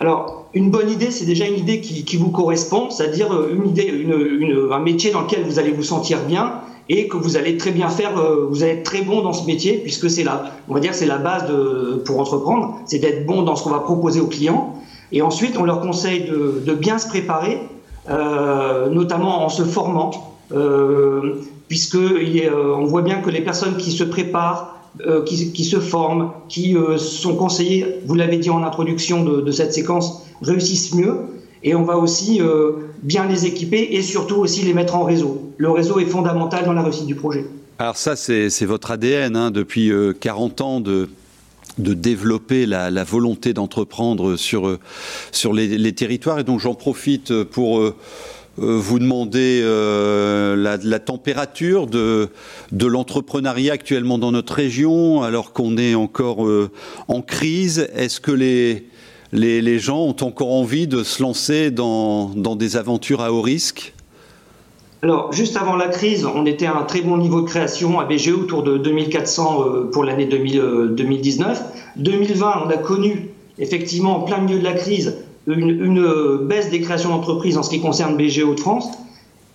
Alors, 0.00 0.46
une 0.54 0.70
bonne 0.70 0.90
idée, 0.90 1.10
c'est 1.10 1.24
déjà 1.24 1.46
une 1.46 1.58
idée 1.58 1.80
qui, 1.80 2.16
vous 2.16 2.30
correspond, 2.30 2.90
c'est-à-dire 2.90 3.32
euh, 3.32 3.54
une 3.54 3.68
idée, 3.68 4.06
un 4.70 4.78
métier 4.80 5.10
dans 5.12 5.22
lequel 5.22 5.44
vous 5.44 5.58
allez 5.58 5.70
vous 5.70 5.82
sentir 5.82 6.24
bien 6.24 6.60
et 6.88 7.08
que 7.08 7.16
vous 7.16 7.36
allez 7.36 7.56
très 7.56 7.70
bien 7.70 7.88
faire, 7.88 8.18
euh, 8.18 8.46
vous 8.50 8.62
allez 8.62 8.72
être 8.72 8.82
très 8.82 9.02
bon 9.02 9.22
dans 9.22 9.32
ce 9.32 9.46
métier, 9.46 9.78
puisque 9.78 10.10
c'est 10.10 10.24
la, 10.24 10.44
on 10.68 10.74
va 10.74 10.80
dire, 10.80 10.94
c'est 10.94 11.06
la 11.06 11.18
base 11.18 11.46
de, 11.46 12.02
pour 12.04 12.18
entreprendre, 12.20 12.78
c'est 12.86 12.98
d'être 12.98 13.24
bon 13.24 13.42
dans 13.42 13.56
ce 13.56 13.64
qu'on 13.64 13.70
va 13.70 13.80
proposer 13.80 14.20
aux 14.20 14.26
clients. 14.26 14.74
Et 15.12 15.22
ensuite, 15.22 15.56
on 15.56 15.64
leur 15.64 15.80
conseille 15.80 16.24
de, 16.24 16.62
de 16.64 16.74
bien 16.74 16.98
se 16.98 17.08
préparer, 17.08 17.60
euh, 18.10 18.90
notamment 18.90 19.44
en 19.44 19.48
se 19.48 19.62
formant, 19.62 20.10
euh, 20.52 21.36
puisque 21.68 21.96
on 21.96 22.84
voit 22.84 23.02
bien 23.02 23.20
que 23.20 23.30
les 23.30 23.40
personnes 23.40 23.76
qui 23.76 23.92
se 23.92 24.04
préparent, 24.04 24.73
euh, 25.06 25.24
qui, 25.24 25.64
se 25.64 25.80
forment, 25.80 26.32
qui 26.48 26.76
euh, 26.76 26.98
sont 26.98 27.34
conseillés, 27.34 28.00
vous 28.06 28.14
l'avez 28.14 28.38
dit 28.38 28.50
en 28.50 28.62
introduction 28.62 29.24
de, 29.24 29.50
cette 29.50 29.74
séquence, 29.74 30.22
réussissent 30.42 30.94
mieux. 30.94 31.16
et 31.62 31.74
on 31.74 31.82
va 31.82 31.96
aussi 31.96 32.40
bien 33.02 33.26
les 33.26 33.46
équiper 33.46 33.88
et 33.92 34.02
surtout 34.02 34.36
aussi 34.36 34.62
les 34.62 34.74
mettre 34.74 34.96
en 34.96 35.04
réseau. 35.04 35.52
Le 35.56 35.70
réseau 35.70 35.98
est 35.98 36.06
fondamental 36.06 36.64
dans 36.64 36.74
la 36.74 36.82
réussite 36.82 37.06
du 37.06 37.14
projet. 37.14 37.46
Alors 37.78 37.96
ça, 37.96 38.16
c'est 38.16 38.66
votre 38.66 38.90
ADN 38.90 39.34
hein, 39.34 39.50
depuis 39.50 39.90
40 40.20 40.60
ans 40.60 40.80
de 40.80 41.08
de 41.78 41.94
développer 41.94 42.66
la, 42.66 43.04
volonté 43.04 43.52
d'entreprendre 43.52 44.36
sur, 44.36 44.78
sur 45.32 45.52
les, 45.52 45.92
territoires. 45.92 46.38
Et 46.38 46.44
donc 46.44 46.60
j'en 46.60 46.74
profite 46.74 47.42
pour 47.44 47.80
euh, 47.80 47.96
vous 48.56 48.98
demander 48.98 49.60
euh, 49.62 50.56
la, 50.56 50.98
température 50.98 51.86
de, 51.86 52.28
l'entrepreneuriat 52.80 53.72
actuellement 53.72 54.18
dans 54.18 54.32
notre 54.32 54.54
région, 54.54 55.22
alors 55.22 55.52
qu'on 55.52 55.76
est 55.76 55.94
encore 55.94 56.46
euh, 56.46 56.70
en 57.08 57.20
crise. 57.20 57.88
Est-ce 57.94 58.20
que 58.20 58.30
les, 59.32 59.78
gens 59.78 60.02
ont 60.02 60.16
encore 60.20 60.52
envie 60.52 60.86
de 60.86 61.02
se 61.02 61.22
lancer 61.22 61.70
dans, 61.70 62.28
dans 62.30 62.56
des 62.56 62.76
aventures 62.76 63.20
à 63.20 63.32
haut 63.32 63.42
risque? 63.42 63.92
Alors, 65.02 65.32
juste 65.32 65.56
avant 65.56 65.76
la 65.76 65.88
crise, 65.88 66.24
on 66.24 66.46
était 66.46 66.66
à 66.66 66.76
un 66.76 66.84
très 66.84 67.02
bon 67.02 67.18
niveau 67.18 67.42
de 67.42 67.46
création 67.46 68.00
à 68.00 68.06
BGE, 68.06 68.30
autour 68.30 68.62
de 68.62 68.78
2400 68.78 69.88
pour 69.92 70.02
l'année 70.02 70.24
2019. 70.24 71.62
2020, 71.96 72.62
on 72.64 72.70
a 72.70 72.76
connu, 72.78 73.28
effectivement, 73.58 74.16
en 74.16 74.20
plein 74.20 74.38
milieu 74.38 74.58
de 74.58 74.64
la 74.64 74.72
crise, 74.72 75.23
une, 75.46 75.98
euh, 75.98 76.38
baisse 76.42 76.70
des 76.70 76.80
créations 76.80 77.10
d'entreprises 77.10 77.58
en 77.58 77.62
ce 77.62 77.70
qui 77.70 77.80
concerne 77.80 78.16
BGO 78.16 78.54
de 78.54 78.60
France. 78.60 78.88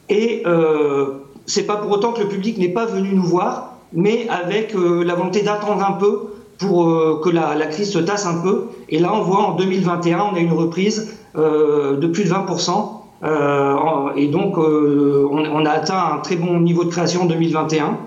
Et 0.09 0.41
euh, 0.45 1.19
c'est 1.45 1.65
pas 1.65 1.77
pour 1.77 1.91
autant 1.91 2.11
que 2.11 2.21
le 2.21 2.27
public 2.27 2.57
n'est 2.57 2.69
pas 2.69 2.85
venu 2.85 3.09
nous 3.13 3.23
voir, 3.23 3.77
mais 3.93 4.27
avec 4.29 4.75
euh, 4.75 5.03
la 5.03 5.15
volonté 5.15 5.41
d'attendre 5.41 5.83
un 5.83 5.93
peu 5.93 6.33
pour 6.57 6.89
euh, 6.89 7.21
que 7.23 7.29
la, 7.29 7.55
la, 7.55 7.67
crise 7.67 7.91
se 7.91 7.99
tasse 7.99 8.25
un 8.25 8.41
peu. 8.41 8.65
Et 8.89 8.99
là, 8.99 9.13
on 9.13 9.21
voit 9.21 9.43
en 9.43 9.55
2021, 9.55 10.19
on 10.33 10.35
a 10.35 10.39
une 10.39 10.51
reprise 10.51 11.15
de 11.35 12.07
plus 12.07 12.23
de 12.25 12.29
20%. 12.29 14.17
et 14.17 14.27
donc, 14.27 14.57
on, 14.57 15.45
on, 15.45 15.65
a 15.65 15.69
atteint 15.69 16.15
un 16.15 16.17
très 16.17 16.35
bon 16.35 16.59
niveau 16.59 16.83
de 16.83 16.89
création 16.89 17.21
en 17.21 17.25
2021. 17.25 17.97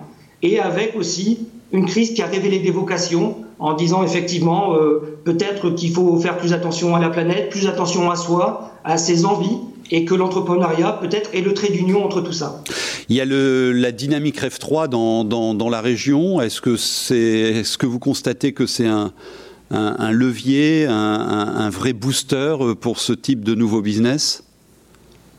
Et 0.42 0.58
avec 0.58 0.96
aussi 0.98 1.46
une 1.72 1.86
crise 1.86 2.12
qui 2.12 2.22
a 2.22 2.26
révélé 2.26 2.58
des 2.58 2.72
vocations, 2.72 3.36
en 3.62 3.74
disant 3.74 4.02
effectivement 4.02 4.74
euh, 4.74 5.18
peut-être 5.24 5.70
qu'il 5.70 5.92
faut 5.92 6.18
faire 6.18 6.36
plus 6.36 6.52
attention 6.52 6.96
à 6.96 7.00
la 7.00 7.10
planète, 7.10 7.48
plus 7.48 7.68
attention 7.68 8.10
à 8.10 8.16
soi, 8.16 8.72
à 8.84 8.98
ses 8.98 9.24
envies, 9.24 9.56
et 9.92 10.04
que 10.04 10.14
l'entrepreneuriat 10.14 10.98
peut-être 11.00 11.30
est 11.32 11.42
le 11.42 11.54
trait 11.54 11.70
d'union 11.70 12.04
entre 12.04 12.20
tout 12.22 12.32
ça. 12.32 12.62
Il 13.08 13.14
y 13.14 13.20
a 13.20 13.24
la 13.24 13.92
dynamique 13.92 14.38
Rêve 14.38 14.58
3 14.58 14.88
dans, 14.88 15.68
la 15.70 15.80
région. 15.80 16.40
Est-ce 16.40 16.60
que, 16.60 17.86
vous 17.86 17.98
constatez 18.00 18.52
que 18.52 18.66
c'est 18.66 18.88
un 18.88 20.10
levier, 20.10 20.86
un, 20.86 20.94
un, 20.94 21.70
vrai 21.70 21.92
booster 21.92 22.56
pour 22.80 22.98
ce 22.98 23.12
type 23.12 23.44
de 23.44 23.54
nouveau 23.54 23.80
business? 23.80 24.42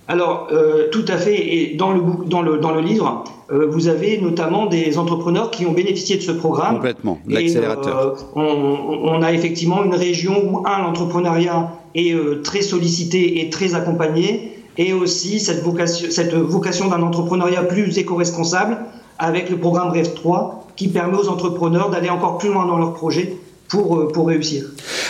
Alors, 0.07 0.49
euh, 0.51 0.89
tout 0.91 1.05
à 1.07 1.17
fait. 1.17 1.55
Et 1.55 1.75
dans 1.75 1.91
le, 1.91 2.01
dans 2.25 2.41
le, 2.41 2.57
dans 2.57 2.71
le 2.71 2.81
livre, 2.81 3.23
euh, 3.51 3.67
vous 3.67 3.87
avez 3.87 4.19
notamment 4.19 4.65
des 4.65 4.97
entrepreneurs 4.97 5.49
qui 5.49 5.65
ont 5.65 5.71
bénéficié 5.71 6.17
de 6.17 6.21
ce 6.21 6.31
programme. 6.31 6.75
Complètement, 6.75 7.19
l'accélérateur. 7.27 7.99
Euh, 7.99 8.39
on, 8.39 9.09
on, 9.09 9.21
a 9.21 9.31
effectivement 9.31 9.83
une 9.83 9.95
région 9.95 10.43
où, 10.45 10.67
un, 10.67 10.81
l'entrepreneuriat 10.81 11.71
est 11.95 12.43
très 12.43 12.61
sollicité 12.61 13.41
et 13.41 13.49
très 13.49 13.75
accompagné, 13.75 14.57
et 14.77 14.93
aussi 14.93 15.39
cette 15.39 15.63
vocation, 15.63 16.07
cette 16.09 16.33
vocation 16.33 16.89
d'un 16.89 17.01
entrepreneuriat 17.01 17.63
plus 17.63 17.97
éco-responsable 17.97 18.77
avec 19.19 19.49
le 19.49 19.57
programme 19.57 19.89
REV 19.89 20.13
3 20.15 20.67
qui 20.75 20.87
permet 20.87 21.17
aux 21.17 21.29
entrepreneurs 21.29 21.91
d'aller 21.91 22.09
encore 22.09 22.39
plus 22.39 22.51
loin 22.51 22.65
dans 22.65 22.77
leurs 22.77 22.93
projets 22.93 23.37
pour, 23.73 23.97
euh, 23.97 24.07
pour 24.07 24.27
réussir. 24.27 24.65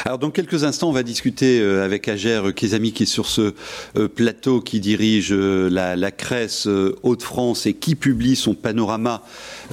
Alors 0.06 0.20
dans 0.20 0.32
quelques 0.32 0.64
instants, 0.64 0.88
on 0.88 0.94
va 0.94 1.04
discuter 1.04 1.60
euh, 1.60 1.84
avec 1.84 2.08
Agère 2.08 2.54
Kézami 2.54 2.94
qui 2.94 3.04
est 3.04 3.06
sur 3.06 3.26
ce 3.26 3.54
euh, 3.98 4.08
plateau, 4.08 4.62
qui 4.62 4.80
dirige 4.80 5.34
la, 5.34 5.98
la 5.98 6.12
Cresse 6.12 6.68
Hauts-de-France 7.04 7.66
et 7.66 7.74
qui 7.74 7.96
publie 7.96 8.38
son 8.38 8.54
panorama 8.54 9.22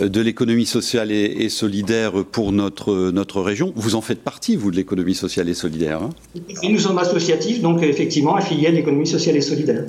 de 0.00 0.20
l'économie 0.20 0.66
sociale 0.66 1.12
et, 1.12 1.48
solidaire 1.48 2.24
pour 2.24 2.50
notre, 2.52 3.10
notre 3.10 3.40
région. 3.40 3.72
Vous 3.76 3.94
en 3.94 4.00
faites 4.00 4.22
partie, 4.22 4.56
vous, 4.56 4.70
de 4.72 4.76
l'économie 4.76 5.14
sociale 5.14 5.48
et 5.48 5.54
solidaire 5.54 6.02
hein? 6.02 6.10
Et 6.62 6.68
Nous 6.68 6.78
sommes 6.78 6.98
associatifs, 6.98 7.60
donc 7.60 7.82
effectivement 7.82 8.34
affiliés 8.34 8.68
à 8.68 8.70
l'économie 8.70 9.06
sociale 9.06 9.36
et 9.36 9.40
solidaire. 9.40 9.84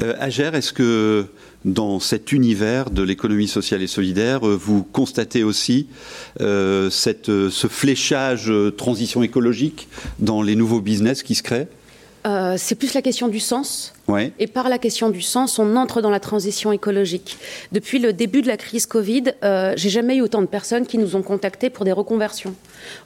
Euh, 0.00 0.14
Agère, 0.20 0.54
est-ce 0.54 0.72
que 0.72 1.26
dans 1.64 2.00
cet 2.00 2.32
univers 2.32 2.90
de 2.90 3.02
l'économie 3.02 3.48
sociale 3.48 3.82
et 3.82 3.86
solidaire, 3.86 4.46
euh, 4.46 4.56
vous 4.56 4.82
constatez 4.82 5.42
aussi 5.42 5.86
euh, 6.40 6.90
cette, 6.90 7.26
ce 7.26 7.66
fléchage 7.66 8.52
transition 8.76 9.22
écologique 9.22 9.88
dans 10.18 10.42
les 10.42 10.56
nouveaux 10.56 10.80
business 10.80 11.22
qui 11.22 11.34
se 11.34 11.42
créent? 11.42 11.68
C'est 12.56 12.74
plus 12.74 12.94
la 12.94 13.02
question 13.02 13.28
du 13.28 13.40
sens. 13.40 13.94
Ouais. 14.08 14.32
Et 14.38 14.46
par 14.46 14.68
la 14.68 14.78
question 14.78 15.08
du 15.08 15.22
sens, 15.22 15.58
on 15.58 15.76
entre 15.76 16.02
dans 16.02 16.10
la 16.10 16.20
transition 16.20 16.72
écologique. 16.72 17.38
Depuis 17.72 17.98
le 17.98 18.12
début 18.12 18.42
de 18.42 18.48
la 18.48 18.56
crise 18.56 18.86
Covid, 18.86 19.32
euh, 19.42 19.72
j'ai 19.76 19.88
jamais 19.88 20.16
eu 20.16 20.20
autant 20.20 20.42
de 20.42 20.46
personnes 20.46 20.86
qui 20.86 20.98
nous 20.98 21.16
ont 21.16 21.22
contactés 21.22 21.70
pour 21.70 21.84
des 21.84 21.92
reconversions, 21.92 22.54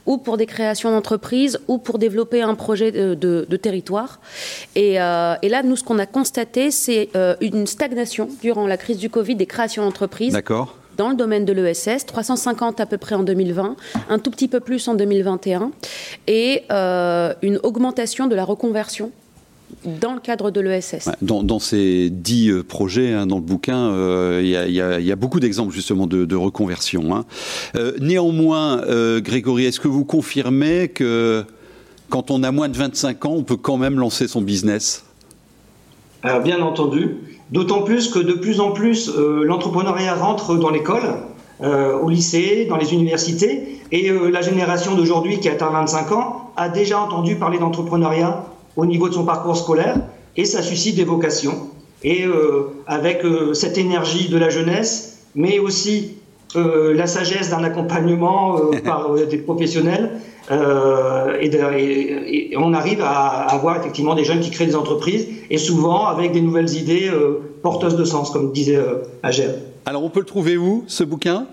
ou 0.06 0.18
pour 0.18 0.36
des 0.36 0.46
créations 0.46 0.90
d'entreprises, 0.90 1.60
ou 1.68 1.78
pour 1.78 1.98
développer 1.98 2.42
un 2.42 2.54
projet 2.54 2.90
de, 2.90 3.14
de, 3.14 3.46
de 3.48 3.56
territoire. 3.56 4.20
Et, 4.74 5.00
euh, 5.00 5.36
et, 5.42 5.48
là, 5.48 5.62
nous, 5.62 5.76
ce 5.76 5.84
qu'on 5.84 5.98
a 5.98 6.06
constaté, 6.06 6.70
c'est 6.70 7.10
euh, 7.14 7.36
une 7.40 7.66
stagnation 7.66 8.28
durant 8.42 8.66
la 8.66 8.76
crise 8.76 8.98
du 8.98 9.10
Covid 9.10 9.36
des 9.36 9.46
créations 9.46 9.84
d'entreprises. 9.84 10.32
D'accord 10.32 10.76
dans 10.98 11.08
le 11.08 11.14
domaine 11.14 11.44
de 11.44 11.52
l'ESS, 11.52 12.04
350 12.06 12.80
à 12.80 12.86
peu 12.86 12.98
près 12.98 13.14
en 13.14 13.22
2020, 13.22 13.76
un 14.10 14.18
tout 14.18 14.30
petit 14.30 14.48
peu 14.48 14.60
plus 14.60 14.86
en 14.88 14.94
2021, 14.94 15.70
et 16.26 16.64
euh, 16.70 17.32
une 17.40 17.58
augmentation 17.62 18.26
de 18.26 18.34
la 18.34 18.44
reconversion 18.44 19.10
dans 19.84 20.14
le 20.14 20.20
cadre 20.20 20.50
de 20.50 20.60
l'ESS. 20.60 21.10
Dans, 21.22 21.42
dans, 21.42 21.58
ces 21.58 22.10
dix 22.10 22.50
euh, 22.50 22.64
projets, 22.64 23.12
hein, 23.12 23.26
dans 23.26 23.36
le 23.36 23.42
bouquin, 23.42 23.90
euh, 23.90 24.40
il 24.42 24.48
y, 24.48 24.72
y, 24.72 25.04
y, 25.06 25.12
a 25.12 25.16
beaucoup 25.16 25.40
d'exemples 25.40 25.72
justement 25.72 26.06
de, 26.06 26.24
de 26.24 26.36
reconversion. 26.36 27.14
Hein. 27.14 27.24
Euh, 27.76 27.92
néanmoins, 28.00 28.82
euh, 28.84 29.20
Grégory, 29.20 29.66
est-ce 29.66 29.80
que 29.80 29.88
vous 29.88 30.04
confirmez 30.04 30.88
que 30.88 31.44
quand 32.08 32.30
on 32.30 32.42
a 32.42 32.50
moins 32.50 32.68
de 32.68 32.76
25 32.76 33.24
ans, 33.26 33.34
on 33.36 33.44
peut 33.44 33.56
quand 33.56 33.76
même 33.76 33.98
lancer 33.98 34.26
son 34.26 34.40
business? 34.40 35.04
Alors 36.22 36.42
bien 36.42 36.60
entendu. 36.60 37.37
D'autant 37.50 37.82
plus 37.82 38.08
que 38.08 38.18
de 38.18 38.34
plus 38.34 38.60
en 38.60 38.72
plus, 38.72 39.08
euh, 39.08 39.42
l'entrepreneuriat 39.44 40.14
rentre 40.14 40.56
dans 40.56 40.70
l'école, 40.70 41.16
euh, 41.62 41.98
au 41.98 42.10
lycée, 42.10 42.66
dans 42.68 42.76
les 42.76 42.92
universités, 42.92 43.80
et 43.90 44.10
euh, 44.10 44.30
la 44.30 44.42
génération 44.42 44.94
d'aujourd'hui 44.94 45.40
qui 45.40 45.48
atteint 45.48 45.70
25 45.70 46.12
ans 46.12 46.50
a 46.56 46.68
déjà 46.68 47.00
entendu 47.00 47.36
parler 47.36 47.58
d'entrepreneuriat 47.58 48.44
au 48.76 48.84
niveau 48.84 49.08
de 49.08 49.14
son 49.14 49.24
parcours 49.24 49.56
scolaire, 49.56 49.96
et 50.36 50.44
ça 50.44 50.62
suscite 50.62 50.96
des 50.96 51.04
vocations. 51.04 51.70
Et 52.04 52.26
avec 52.86 53.24
cette 53.54 53.76
énergie 53.76 54.28
de 54.28 54.38
la 54.38 54.50
jeunesse, 54.50 55.24
mais 55.34 55.58
aussi 55.58 56.18
euh, 56.56 56.94
la 56.94 57.06
sagesse 57.06 57.50
d'un 57.50 57.64
accompagnement 57.64 58.56
par 58.84 59.14
des 59.14 59.38
professionnels, 59.38 60.10
euh, 60.50 61.36
et, 61.40 61.48
de, 61.48 61.58
et, 61.76 62.52
et, 62.52 62.56
on 62.56 62.72
arrive 62.72 63.02
à, 63.02 63.46
avoir 63.52 63.76
effectivement 63.76 64.14
des 64.14 64.24
jeunes 64.24 64.40
qui 64.40 64.50
créent 64.50 64.66
des 64.66 64.76
entreprises 64.76 65.28
et 65.50 65.58
souvent 65.58 66.06
avec 66.06 66.32
des 66.32 66.40
nouvelles 66.40 66.74
idées 66.74 67.08
euh, 67.08 67.40
porteuses 67.62 67.96
de 67.96 68.04
sens, 68.04 68.30
comme 68.30 68.52
disait 68.52 68.76
euh, 68.76 69.04
Agère. 69.22 69.54
Alors 69.84 70.04
on 70.04 70.10
peut 70.10 70.20
le 70.20 70.26
trouver 70.26 70.56
où 70.56 70.84
ce 70.86 71.04
bouquin? 71.04 71.46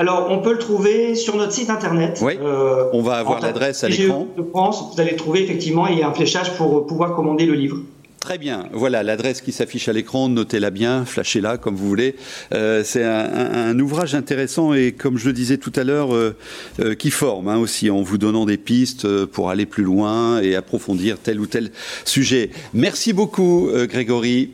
Alors, 0.00 0.28
on 0.30 0.38
peut 0.38 0.52
le 0.52 0.58
trouver 0.58 1.14
sur 1.14 1.36
notre 1.36 1.52
site 1.52 1.68
internet. 1.68 2.20
Oui, 2.22 2.32
euh, 2.42 2.84
on 2.94 3.02
va 3.02 3.16
avoir 3.16 3.38
l'adresse 3.38 3.84
à 3.84 3.88
l'écran. 3.90 4.28
de 4.34 4.42
France, 4.42 4.94
vous 4.94 4.98
allez 4.98 5.14
trouver 5.14 5.42
effectivement, 5.42 5.86
il 5.88 5.98
y 5.98 6.02
a 6.02 6.08
un 6.08 6.14
fléchage 6.14 6.56
pour 6.56 6.86
pouvoir 6.86 7.14
commander 7.14 7.44
le 7.44 7.52
livre. 7.52 7.76
Très 8.20 8.36
bien, 8.36 8.68
voilà 8.74 9.02
l'adresse 9.02 9.40
qui 9.40 9.50
s'affiche 9.50 9.88
à 9.88 9.94
l'écran, 9.94 10.28
notez-la 10.28 10.68
bien, 10.68 11.06
flashez-la 11.06 11.56
comme 11.56 11.74
vous 11.74 11.88
voulez. 11.88 12.16
Euh, 12.52 12.82
c'est 12.84 13.02
un, 13.02 13.18
un, 13.18 13.70
un, 13.70 13.78
ouvrage 13.78 14.14
intéressant 14.14 14.74
et 14.74 14.92
comme 14.92 15.16
je 15.16 15.26
le 15.26 15.32
disais 15.32 15.56
tout 15.56 15.72
à 15.74 15.84
l'heure, 15.84 16.14
euh, 16.14 16.36
euh, 16.80 16.94
qui 16.94 17.10
forme 17.10 17.48
hein, 17.48 17.56
aussi 17.56 17.88
en 17.88 18.02
vous 18.02 18.18
donnant 18.18 18.44
des 18.44 18.58
pistes 18.58 19.24
pour 19.24 19.48
aller 19.48 19.64
plus 19.64 19.84
loin 19.84 20.38
et 20.42 20.54
approfondir 20.54 21.16
tel 21.18 21.40
ou 21.40 21.46
tel 21.46 21.70
sujet. 22.04 22.50
Merci 22.74 23.14
beaucoup 23.14 23.70
Grégory, 23.88 24.50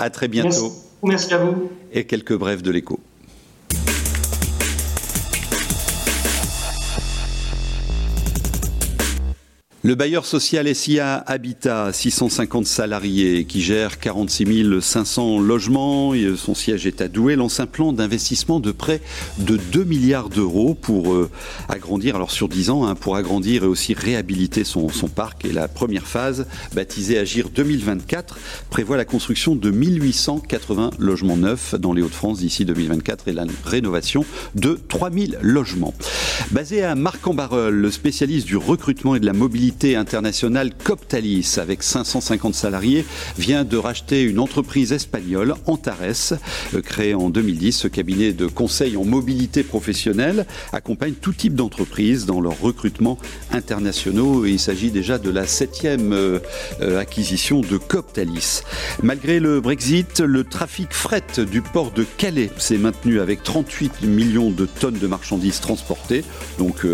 à 0.00 0.10
très 0.10 0.26
bientôt. 0.26 0.72
Merci, 1.04 1.30
Merci 1.30 1.34
à 1.34 1.38
vous. 1.38 1.70
Et 1.92 2.04
quelques 2.04 2.36
brèves 2.36 2.62
de 2.62 2.72
l'écho. 2.72 2.98
Le 9.86 9.94
bailleur 9.94 10.24
social 10.24 10.74
SIA 10.74 11.16
Habitat, 11.26 11.92
650 11.92 12.64
salariés, 12.64 13.44
qui 13.44 13.60
gère 13.60 13.98
46 13.98 14.80
500 14.80 15.40
logements, 15.40 16.14
son 16.38 16.54
siège 16.54 16.86
est 16.86 17.02
à 17.02 17.08
Douai, 17.08 17.36
lance 17.36 17.60
un 17.60 17.66
plan 17.66 17.92
d'investissement 17.92 18.60
de 18.60 18.72
près 18.72 19.02
de 19.36 19.58
2 19.58 19.84
milliards 19.84 20.30
d'euros 20.30 20.72
pour 20.72 21.12
euh, 21.12 21.30
agrandir, 21.68 22.16
alors 22.16 22.30
sur 22.30 22.48
10 22.48 22.70
ans, 22.70 22.86
hein, 22.86 22.94
pour 22.94 23.16
agrandir 23.16 23.64
et 23.64 23.66
aussi 23.66 23.92
réhabiliter 23.92 24.64
son, 24.64 24.88
son, 24.88 25.08
parc. 25.08 25.44
Et 25.44 25.52
la 25.52 25.68
première 25.68 26.06
phase, 26.06 26.46
baptisée 26.74 27.18
Agir 27.18 27.50
2024, 27.50 28.38
prévoit 28.70 28.96
la 28.96 29.04
construction 29.04 29.54
de 29.54 29.70
1880 29.70 30.92
logements 30.98 31.36
neufs 31.36 31.74
dans 31.74 31.92
les 31.92 32.00
Hauts-de-France 32.00 32.38
d'ici 32.38 32.64
2024 32.64 33.28
et 33.28 33.32
la 33.32 33.44
rénovation 33.66 34.24
de 34.54 34.80
3000 34.88 35.40
logements. 35.42 35.92
Basé 36.52 36.82
à 36.82 36.94
Marc-en-Barœul, 36.94 37.74
le 37.74 37.90
spécialiste 37.90 38.46
du 38.46 38.56
recrutement 38.56 39.14
et 39.14 39.20
de 39.20 39.26
la 39.26 39.34
mobilité 39.34 39.73
internationale 39.82 40.70
Coptalis, 40.84 41.56
avec 41.58 41.82
550 41.82 42.54
salariés, 42.54 43.04
vient 43.38 43.64
de 43.64 43.76
racheter 43.76 44.22
une 44.22 44.38
entreprise 44.38 44.92
espagnole, 44.92 45.54
Antares, 45.66 46.34
euh, 46.74 46.80
créée 46.80 47.14
en 47.14 47.28
2010. 47.28 47.72
Ce 47.72 47.88
cabinet 47.88 48.32
de 48.32 48.46
conseil 48.46 48.96
en 48.96 49.04
mobilité 49.04 49.62
professionnelle 49.62 50.46
accompagne 50.72 51.14
tout 51.14 51.32
type 51.32 51.54
d'entreprises 51.54 52.24
dans 52.24 52.40
leur 52.40 52.60
recrutement 52.60 53.18
internationaux. 53.50 54.46
Il 54.46 54.58
s'agit 54.58 54.90
déjà 54.90 55.18
de 55.18 55.30
la 55.30 55.46
septième 55.46 56.12
euh, 56.12 56.38
euh, 56.80 56.98
acquisition 56.98 57.60
de 57.60 57.76
Coptalis. 57.76 58.62
Malgré 59.02 59.40
le 59.40 59.60
Brexit, 59.60 60.20
le 60.20 60.44
trafic 60.44 60.92
fret 60.92 61.24
du 61.50 61.60
port 61.60 61.90
de 61.90 62.04
Calais 62.16 62.50
s'est 62.58 62.78
maintenu 62.78 63.20
avec 63.20 63.42
38 63.42 64.02
millions 64.02 64.50
de 64.50 64.66
tonnes 64.66 64.98
de 64.98 65.06
marchandises 65.06 65.60
transportées, 65.60 66.24
donc 66.58 66.86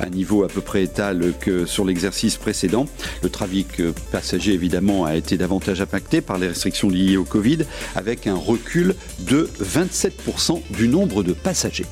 un 0.00 0.10
niveau 0.10 0.44
à 0.44 0.48
peu 0.48 0.60
près 0.60 0.82
étal 0.82 1.32
que 1.40 1.66
sur 1.66 1.84
l'exercice 1.84 2.25
précédent. 2.34 2.86
Le 3.22 3.28
trafic 3.28 3.80
passager, 4.10 4.52
évidemment, 4.52 5.04
a 5.04 5.14
été 5.14 5.36
davantage 5.36 5.80
impacté 5.80 6.20
par 6.20 6.38
les 6.38 6.48
restrictions 6.48 6.88
liées 6.88 7.16
au 7.16 7.24
Covid, 7.24 7.58
avec 7.94 8.26
un 8.26 8.34
recul 8.34 8.96
de 9.20 9.48
27% 9.62 10.62
du 10.70 10.88
nombre 10.88 11.22
de 11.22 11.32
passagers. 11.32 11.86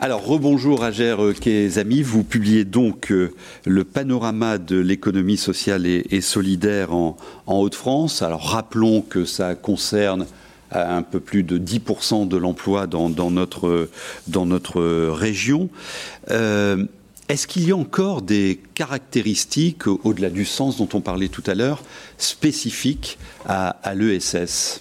Alors, 0.00 0.24
rebonjour 0.24 0.84
à 0.84 0.92
Gère 0.92 1.18
amis. 1.76 2.02
Vous 2.02 2.22
publiez 2.22 2.64
donc 2.64 3.10
euh, 3.10 3.34
le 3.66 3.82
panorama 3.82 4.56
de 4.56 4.78
l'économie 4.78 5.36
sociale 5.36 5.86
et, 5.86 6.20
solidaire 6.20 6.94
en, 6.94 7.16
Haute-France. 7.46 8.22
Alors, 8.22 8.48
rappelons 8.48 9.02
que 9.02 9.24
ça 9.24 9.56
concerne 9.56 10.26
un 10.72 11.02
peu 11.02 11.20
plus 11.20 11.42
de 11.42 11.58
10% 11.58 12.28
de 12.28 12.36
l'emploi 12.36 12.86
dans, 12.86 13.30
notre, 13.30 13.88
région. 15.10 15.68
Euh, 16.30 16.84
est-ce 17.28 17.46
qu'il 17.46 17.68
y 17.68 17.72
a 17.72 17.76
encore 17.76 18.22
des 18.22 18.60
caractéristiques, 18.74 19.86
au-delà 19.86 20.30
du 20.30 20.44
sens 20.44 20.78
dont 20.78 20.88
on 20.94 21.00
parlait 21.00 21.28
tout 21.28 21.44
à 21.46 21.54
l'heure, 21.54 21.82
spécifiques 22.16 23.18
à, 23.46 23.68
à 23.82 23.94
l'ESS 23.94 24.80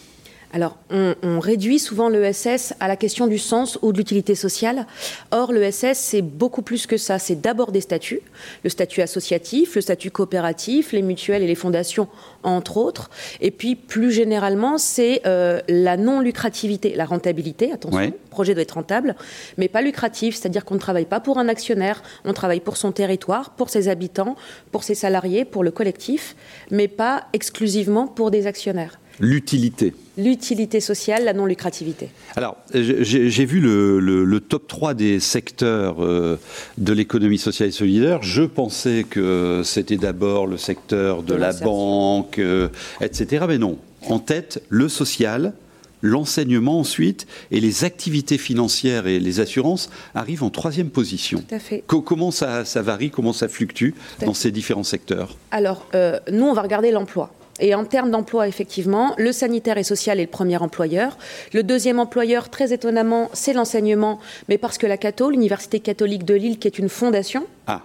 alors, 0.58 0.76
on, 0.90 1.40
réduit 1.40 1.78
souvent 1.78 2.10
l'ESS 2.10 2.74
à 2.80 2.88
la 2.88 2.96
question 2.96 3.28
du 3.28 3.38
sens 3.38 3.78
ou 3.84 3.92
de 3.92 4.00
l'utilité 4.00 4.34
sociale. 4.34 4.88
Or, 5.30 5.54
l'ESS, 5.54 5.94
c'est 5.94 6.24
beaucoup 6.24 6.64
plus 6.64 6.88
que 6.88 6.98
ça. 6.98 7.20
C'est 7.20 7.40
d'abord 7.40 7.72
des 7.72 7.80
statuts, 7.80 8.22
le 8.64 8.72
statut 8.72 9.04
associatif, 9.04 9.76
le 9.76 9.82
statut 9.82 10.10
coopératif, 10.10 10.94
les 10.94 11.04
mutuelles 11.04 11.44
et 11.44 11.48
les 11.48 11.54
fondations, 11.54 12.08
entre 12.42 12.78
autres. 12.78 13.12
Et 13.40 13.52
puis, 13.52 13.76
plus 13.76 14.12
généralement, 14.12 14.80
c'est 14.80 15.22
euh, 15.28 15.62
la 15.70 15.96
non-lucrativité, 15.96 16.96
la 16.96 17.06
rentabilité. 17.06 17.72
Attention, 17.72 18.00
le 18.00 18.30
projet 18.32 18.56
doit 18.56 18.64
être 18.64 18.72
rentable, 18.72 19.16
mais 19.60 19.68
pas 19.68 19.84
lucratif. 19.84 20.38
C'est-à-dire 20.38 20.66
qu'on 20.66 20.74
ne 20.74 20.80
travaille 20.80 21.06
pas 21.06 21.20
pour 21.20 21.38
un 21.38 21.50
actionnaire, 21.50 22.02
on 22.26 22.34
travaille 22.34 22.62
pour 22.62 22.78
son 22.78 22.92
territoire, 22.92 23.52
pour 23.52 23.70
ses 23.70 23.90
habitants, 23.90 24.36
pour 24.72 24.84
ses 24.84 24.96
salariés, 24.96 25.46
pour 25.46 25.64
le 25.64 25.70
collectif, 25.70 26.36
mais 26.72 26.88
pas 26.88 27.26
exclusivement 27.34 28.08
pour 28.08 28.32
des 28.32 28.48
actionnaires. 28.48 28.98
L'utilité. 29.20 29.94
L'utilité 30.18 30.80
sociale, 30.80 31.24
la 31.26 31.34
non-lucrativité. 31.34 32.10
Alors, 32.36 32.58
j'ai 32.74 33.46
vu 33.46 33.60
le, 33.60 34.40
top 34.40 34.68
3 34.68 34.94
des 34.94 35.20
secteurs 35.20 36.04
euh, 36.04 36.40
de 36.78 36.94
l'économie 36.94 37.38
sociale 37.38 37.70
et 37.70 37.72
solidaire. 37.72 38.22
Je 38.22 38.44
pensais 38.44 39.06
que 39.10 39.62
c'était 39.64 39.98
d'abord 39.98 40.48
le 40.48 40.58
secteur 40.58 41.24
de, 41.24 41.34
la 41.34 41.54
banque, 41.54 42.40
euh, 42.40 42.70
etc. 43.02 43.46
Mais 43.48 43.58
non. 43.58 43.78
En 44.08 44.20
tête, 44.20 44.64
le 44.70 44.88
social, 44.90 45.54
l'enseignement 46.02 46.80
ensuite, 46.80 47.28
et 47.52 47.60
les 47.60 47.84
activités 47.84 48.38
financières 48.38 49.08
et 49.08 49.20
les 49.20 49.40
assurances 49.40 49.90
arrivent 50.16 50.44
en 50.44 50.50
troisième 50.50 50.90
position. 50.90 51.44
Tout 51.48 51.56
à 51.56 51.60
fait. 51.60 51.84
comment 51.88 52.32
ça, 52.32 52.64
varie, 52.76 53.10
comment 53.10 53.34
ça 53.34 53.48
fluctue 53.48 53.92
dans 54.26 54.34
ces 54.34 54.52
différents 54.52 54.84
secteurs? 54.84 55.38
Alors, 55.52 55.86
euh, 55.96 56.20
nous, 56.32 56.46
on 56.46 56.54
va 56.54 56.62
regarder 56.62 56.92
l'emploi. 56.92 57.32
Et 57.60 57.74
en 57.74 57.86
termes 57.86 58.12
d'emploi, 58.12 58.48
effectivement, 58.48 59.14
le 59.18 59.32
sanitaire 59.32 59.78
et 59.78 59.84
social 59.84 60.20
est 60.20 60.26
le 60.26 60.30
premier 60.30 60.58
employeur. 60.58 61.18
Le 61.54 61.64
deuxième 61.64 62.00
employeur, 62.00 62.50
très 62.50 62.74
étonnamment, 62.74 63.30
c'est 63.34 63.54
l'enseignement, 63.54 64.20
mais 64.48 64.58
parce 64.58 64.78
que 64.78 64.88
la 64.88 64.98
Cato, 64.98 65.30
l'Université 65.30 65.80
catholique 65.80 66.26
de 66.26 66.36
Lille, 66.36 66.60
qui 66.60 66.68
est 66.68 66.78
une 66.78 66.90
fondation, 66.90 67.46
ah. 67.68 67.82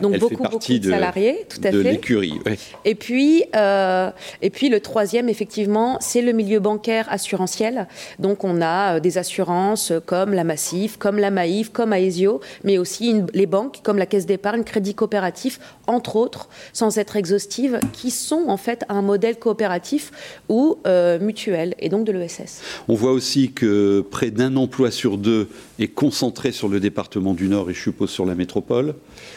Donc 0.00 0.18
beaucoup, 0.18 0.42
beaucoup 0.42 0.78
de, 0.78 0.90
salariés, 0.90 1.46
tout 1.48 1.60
à 1.62 1.70
de 1.70 1.78
l'écurie. 1.78 2.40
Et 2.84 2.94
puis, 2.94 3.44
euh, 3.54 4.10
et 4.42 4.50
puis 4.50 4.68
le 4.68 4.80
troisième, 4.80 5.28
effectivement, 5.28 5.98
c'est 6.00 6.22
le 6.22 6.32
milieu 6.32 6.58
bancaire 6.58 7.06
assurantiel. 7.10 7.86
Donc 8.18 8.44
on 8.44 8.62
a 8.62 8.96
euh, 8.96 9.00
des 9.00 9.18
assurances 9.18 9.92
comme 10.06 10.32
la 10.32 10.44
Massif, 10.44 10.96
comme 10.96 11.18
la 11.18 11.30
Maïf, 11.30 11.70
comme 11.70 11.92
Aesio, 11.92 12.40
mais 12.64 12.78
aussi 12.78 13.22
les 13.34 13.46
banques 13.46 13.80
comme 13.82 13.98
la 13.98 14.06
Caisse 14.06 14.26
d'épargne, 14.26 14.64
Crédit 14.64 14.94
Coopératif, 14.94 15.60
entre 15.86 16.16
autres, 16.16 16.48
sans 16.72 16.98
être 16.98 17.16
exhaustive, 17.16 17.78
qui 17.92 18.10
sont 18.10 18.44
en 18.48 18.56
fait 18.56 18.84
un 18.88 19.02
modèle 19.02 19.38
coopératif 19.38 20.10
ou 20.48 20.78
euh, 20.86 21.18
mutuel, 21.18 21.74
et 21.78 21.88
donc 21.88 22.06
de 22.06 22.12
l'ESS. 22.12 22.62
On 22.88 22.94
voit 22.94 23.12
aussi 23.12 23.52
que 23.52 24.04
près 24.10 24.30
d'un 24.30 24.56
emploi 24.56 24.90
sur 24.90 25.18
deux 25.18 25.48
est 25.78 25.88
concentré 25.88 26.52
sur 26.52 26.68
le 26.68 26.80
département 26.80 27.34
du 27.34 27.48
Nord 27.48 27.70
et 27.70 27.74
je 27.74 27.80
suppose 27.80 28.10
sur 28.10 28.24
la 28.26 28.34
métropole. 28.34 28.94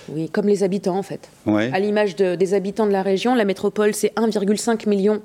Oui, 0.10 0.30
comme 0.30 0.48
les 0.48 0.64
habitants 0.64 0.98
en 0.98 1.04
fait. 1.04 1.30
À 1.46 1.80
l'image 1.80 2.16
des 2.16 2.54
habitants 2.54 2.86
de 2.86 2.92
la 2.92 3.02
région, 3.02 3.36
la 3.36 3.46
métropole 3.46 3.94
c'est 3.94 4.14
1,5 4.16 4.88
million 4.88 5.22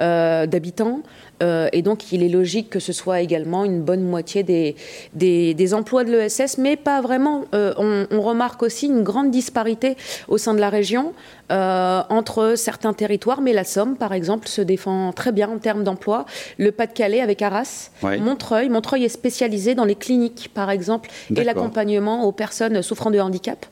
euh, 0.00 0.46
d'habitants. 0.46 1.02
Euh, 1.42 1.68
et 1.72 1.82
donc, 1.82 2.12
il 2.12 2.22
est 2.22 2.28
logique 2.28 2.70
que 2.70 2.80
ce 2.80 2.92
soit 2.92 3.20
également 3.20 3.64
une 3.64 3.82
bonne 3.82 4.02
moitié 4.02 4.42
des, 4.42 4.74
des, 5.14 5.74
emplois 5.74 6.04
de 6.04 6.10
l'ESS, 6.10 6.58
mais 6.58 6.76
pas 6.76 7.00
vraiment. 7.00 7.44
Euh, 7.54 7.74
on, 7.76 8.20
remarque 8.20 8.62
aussi 8.62 8.86
une 8.86 9.02
grande 9.02 9.30
disparité 9.30 9.96
au 10.26 10.38
sein 10.38 10.52
de 10.52 10.60
la 10.60 10.68
région 10.68 11.12
entre 11.50 12.54
certains 12.56 12.92
territoires, 12.92 13.40
mais 13.40 13.54
la 13.54 13.64
Somme, 13.64 13.96
par 13.96 14.12
exemple, 14.12 14.48
se 14.48 14.60
défend 14.60 15.12
très 15.12 15.32
bien 15.32 15.48
en 15.48 15.58
termes 15.58 15.82
d'emploi. 15.82 16.26
Le 16.58 16.72
Pas-de-Calais 16.72 17.22
avec 17.22 17.40
Arras, 17.40 17.90
Montreuil. 18.02 18.68
Montreuil 18.68 19.04
est 19.04 19.08
spécialisé 19.08 19.74
dans 19.74 19.86
les 19.86 19.94
cliniques, 19.94 20.50
par 20.52 20.70
exemple, 20.70 21.08
et 21.34 21.44
l'accompagnement 21.44 22.24
aux 22.24 22.32
personnes 22.32 22.82
souffrant 22.82 23.10
de 23.10 23.18
handicap. 23.18 23.64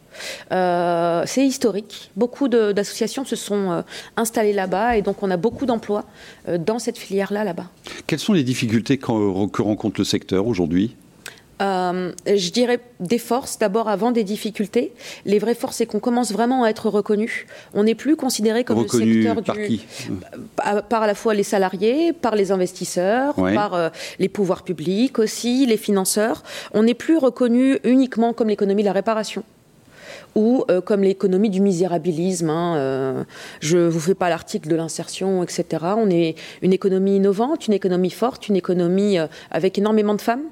Euh, 0.52 1.22
c'est 1.26 1.44
historique. 1.44 2.10
Beaucoup 2.16 2.48
d'associations 2.48 3.24
se 3.24 3.36
sont 3.36 3.70
euh, 3.70 3.82
installées 4.16 4.52
là-bas 4.52 4.96
et 4.96 5.02
donc 5.02 5.22
on 5.22 5.30
a 5.30 5.36
beaucoup 5.36 5.66
d'emplois 5.66 6.04
euh, 6.48 6.58
dans 6.58 6.78
cette 6.78 6.98
filière-là 6.98 7.44
là-bas. 7.44 7.66
Quelles 8.06 8.18
sont 8.18 8.32
les 8.32 8.44
difficultés 8.44 8.98
que 8.98 9.62
rencontre 9.62 10.00
le 10.00 10.04
secteur 10.04 10.46
aujourd'hui? 10.46 10.96
Je 11.58 12.50
dirais 12.50 12.80
des 13.00 13.16
forces 13.16 13.58
d'abord 13.58 13.88
avant 13.88 14.12
des 14.12 14.24
difficultés. 14.24 14.92
Les 15.24 15.38
vraies 15.38 15.54
forces, 15.54 15.76
c'est 15.76 15.86
qu'on 15.86 16.00
commence 16.00 16.30
vraiment 16.30 16.64
à 16.64 16.68
être 16.68 16.90
reconnu. 16.90 17.46
On 17.72 17.84
n'est 17.84 17.94
plus 17.94 18.14
considéré 18.14 18.62
comme 18.62 18.82
le 18.82 18.88
secteur 18.88 19.42
par 19.42 19.56
du. 19.56 19.80
Par, 20.90 21.02
à 21.02 21.06
la 21.06 21.14
fois 21.14 21.32
les 21.32 21.42
salariés, 21.42 22.12
par 22.12 22.34
les 22.34 22.52
investisseurs, 22.52 23.34
par 23.36 23.90
les 24.18 24.28
pouvoirs 24.28 24.64
publics 24.64 25.18
aussi, 25.18 25.64
les 25.64 25.78
financeurs. 25.78 26.42
On 26.74 26.82
n'est 26.82 26.92
plus 26.92 27.16
reconnu 27.16 27.78
uniquement 27.84 28.34
comme 28.34 28.48
l'économie 28.48 28.82
de 28.82 28.88
la 28.88 28.92
réparation 28.92 29.42
ou 30.36 30.64
euh, 30.70 30.80
comme 30.80 31.02
l'économie 31.02 31.50
du 31.50 31.60
misérabilisme. 31.60 32.50
Hein, 32.50 32.76
euh, 32.76 33.24
je 33.60 33.78
ne 33.78 33.88
vous 33.88 33.98
fais 33.98 34.14
pas 34.14 34.28
l'article 34.28 34.68
de 34.68 34.76
l'insertion, 34.76 35.42
etc. 35.42 35.64
On 35.96 36.08
est 36.10 36.36
une 36.62 36.72
économie 36.72 37.16
innovante, 37.16 37.66
une 37.66 37.74
économie 37.74 38.10
forte, 38.10 38.48
une 38.48 38.54
économie 38.54 39.18
euh, 39.18 39.26
avec 39.50 39.78
énormément 39.78 40.14
de 40.14 40.20
femmes. 40.20 40.44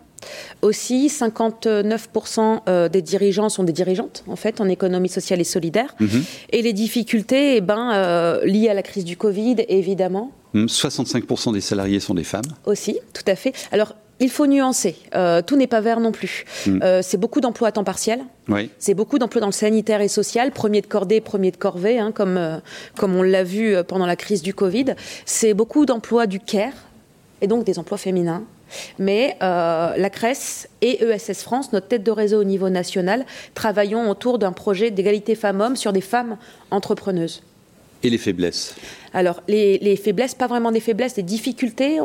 Aussi, 0.63 1.09
59% 1.09 2.89
des 2.89 3.03
dirigeants 3.03 3.51
sont 3.51 3.63
des 3.63 3.75
dirigeantes, 3.75 4.25
en 4.27 4.37
fait, 4.37 4.63
en 4.63 4.69
économie 4.71 5.11
sociale 5.11 5.39
et 5.43 5.45
solidaire. 5.45 5.95
Mhm. 6.01 6.25
Et 6.49 6.63
les 6.63 6.73
difficultés, 6.73 7.57
eh 7.57 7.61
ben, 7.61 8.41
liées 8.43 8.71
à 8.71 8.75
la 8.75 8.83
crise 8.83 9.05
du 9.05 9.19
Covid, 9.19 9.57
évidemment. 9.69 10.33
65% 10.55 11.53
des 11.53 11.61
salariés 11.61 12.01
sont 12.01 12.15
des 12.15 12.25
femmes. 12.25 12.41
Aussi, 12.65 12.99
tout 13.13 13.25
à 13.27 13.37
fait. 13.37 13.53
Alors, 13.71 13.95
il 14.21 14.31
faut 14.31 14.47
nuancer. 14.47 14.97
Euh, 15.15 15.43
tout 15.43 15.57
n'est 15.57 15.67
pas 15.67 15.81
vert 15.81 16.01
non 16.01 16.13
plus. 16.13 16.45
Mm. 16.67 16.81
Euh, 16.83 17.01
c'est 17.03 17.17
beaucoup 17.17 17.41
d'emplois 17.41 17.69
à 17.69 17.73
temps 17.73 17.85
partiel. 17.85 18.21
C'est 18.79 18.95
beaucoup 18.95 19.19
d'emplois 19.19 19.41
dans 19.41 19.49
le 19.49 19.53
sanitaire 19.53 20.01
et 20.01 20.09
social, 20.09 20.51
premier 20.51 20.83
de 20.83 20.87
cordée, 20.87 21.21
premier 21.21 21.51
de 21.51 21.57
corvée, 21.57 21.99
hein, 21.99 22.13
comme, 22.13 22.37
euh, 22.37 22.59
comme 22.97 23.17
on 23.17 23.23
l'a 23.23 23.43
vu 23.43 23.77
pendant 23.89 24.07
la 24.07 24.17
crise 24.17 24.43
du 24.43 24.55
Covid. 24.55 24.95
C'est 25.25 25.55
beaucoup 25.55 25.87
d'emplois 25.87 26.27
du 26.27 26.41
CARE, 26.41 26.73
et 27.41 27.47
donc 27.47 27.65
des 27.65 27.79
emplois 27.79 27.99
féminins. 27.99 28.45
Mais 28.99 29.37
la 29.41 30.11
CRES 30.11 30.69
et 30.83 31.05
ESS 31.05 31.43
France, 31.43 31.73
notre 31.73 31.87
tête 31.87 32.03
de 32.03 32.11
réseau 32.11 32.41
au 32.41 32.45
niveau 32.45 32.71
national, 32.71 33.25
travaillons 33.55 34.11
autour 34.11 34.39
d'un 34.39 34.53
projet 34.53 34.91
d'égalité 34.91 35.35
femmes-hommes 35.35 35.77
sur 35.77 35.93
des 35.93 36.01
femmes 36.01 36.37
entrepreneuses. 36.71 37.43
Et 38.05 38.11
les 38.11 38.19
faiblesses 38.19 38.75
Alors, 39.15 39.43
les, 39.49 39.97
faiblesses, 39.97 40.35
pas 40.35 40.47
vraiment 40.47 40.71
des 40.71 40.81
faiblesses, 40.81 41.15
des 41.15 41.23
difficultés. 41.23 41.99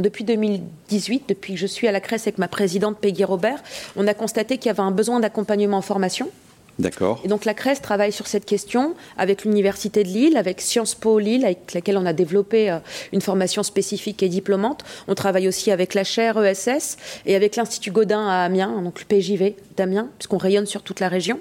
depuis 0.00 0.24
2018, 0.24 1.24
depuis 1.28 1.54
que 1.54 1.60
je 1.60 1.66
suis 1.66 1.86
à 1.86 1.92
la 1.92 2.00
CRES 2.00 2.22
avec 2.22 2.38
ma 2.38 2.48
présidente 2.48 2.98
Peggy 2.98 3.22
Robert, 3.22 3.62
on 3.94 4.06
a 4.06 4.14
constaté 4.14 4.56
qu'il 4.56 4.66
y 4.66 4.70
avait 4.70 4.80
un 4.80 4.90
besoin 4.90 5.20
d'accompagnement 5.20 5.76
en 5.76 5.82
formation 5.82 6.30
D'accord. 6.78 7.20
Et 7.22 7.28
donc 7.28 7.44
la 7.44 7.52
CRES 7.52 7.80
travaille 7.82 8.12
sur 8.12 8.26
cette 8.26 8.46
question 8.46 8.94
avec 9.18 9.44
l'Université 9.44 10.04
de 10.04 10.08
Lille, 10.08 10.36
avec 10.38 10.60
Sciences 10.60 10.94
Po 10.94 11.18
Lille, 11.18 11.44
avec 11.44 11.74
laquelle 11.74 11.98
on 11.98 12.06
a 12.06 12.14
développé 12.14 12.70
euh, 12.70 12.78
une 13.12 13.20
formation 13.20 13.62
spécifique 13.62 14.22
et 14.22 14.28
diplômante. 14.28 14.82
On 15.06 15.14
travaille 15.14 15.48
aussi 15.48 15.70
avec 15.70 15.92
la 15.92 16.02
chaire 16.02 16.42
ESS 16.42 16.96
et 17.26 17.36
avec 17.36 17.56
l'Institut 17.56 17.90
Godin 17.90 18.26
à 18.26 18.44
Amiens, 18.44 18.80
donc 18.80 19.00
le 19.00 19.04
PJV 19.04 19.54
d'Amiens, 19.76 20.08
puisqu'on 20.18 20.38
rayonne 20.38 20.66
sur 20.66 20.82
toute 20.82 21.00
la 21.00 21.08
région. 21.08 21.38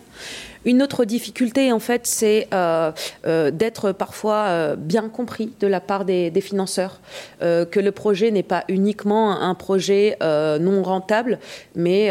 Une 0.64 0.84
autre 0.84 1.06
difficulté, 1.06 1.72
en 1.72 1.80
fait, 1.80 2.06
c'est 2.06 2.48
euh, 2.54 2.92
euh, 3.26 3.50
d'être 3.50 3.94
parfois 3.94 4.46
euh, 4.46 4.76
bien 4.76 5.10
compris 5.10 5.54
de 5.60 5.66
la 5.66 5.80
part 5.80 6.06
des, 6.06 6.32
financeurs, 6.42 7.00
que 7.40 7.80
le 7.80 7.92
projet 7.92 8.32
n'est 8.32 8.44
pas 8.44 8.64
uniquement 8.68 9.40
un 9.42 9.54
projet 9.54 10.18
non 10.22 10.82
rentable, 10.82 11.40
mais, 11.76 12.10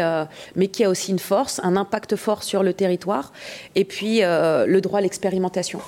mais 0.55 0.67
qui 0.67 0.83
a 0.83 0.89
aussi 0.89 1.11
une 1.11 1.19
force, 1.19 1.59
un 1.63 1.75
impact 1.75 2.15
fort 2.15 2.43
sur 2.43 2.63
le 2.63 2.73
territoire, 2.73 3.33
et 3.75 3.83
puis 3.83 4.21
le 4.21 4.79
droit 4.79 4.99
à 4.99 5.01
l'expérimentation. 5.01 5.79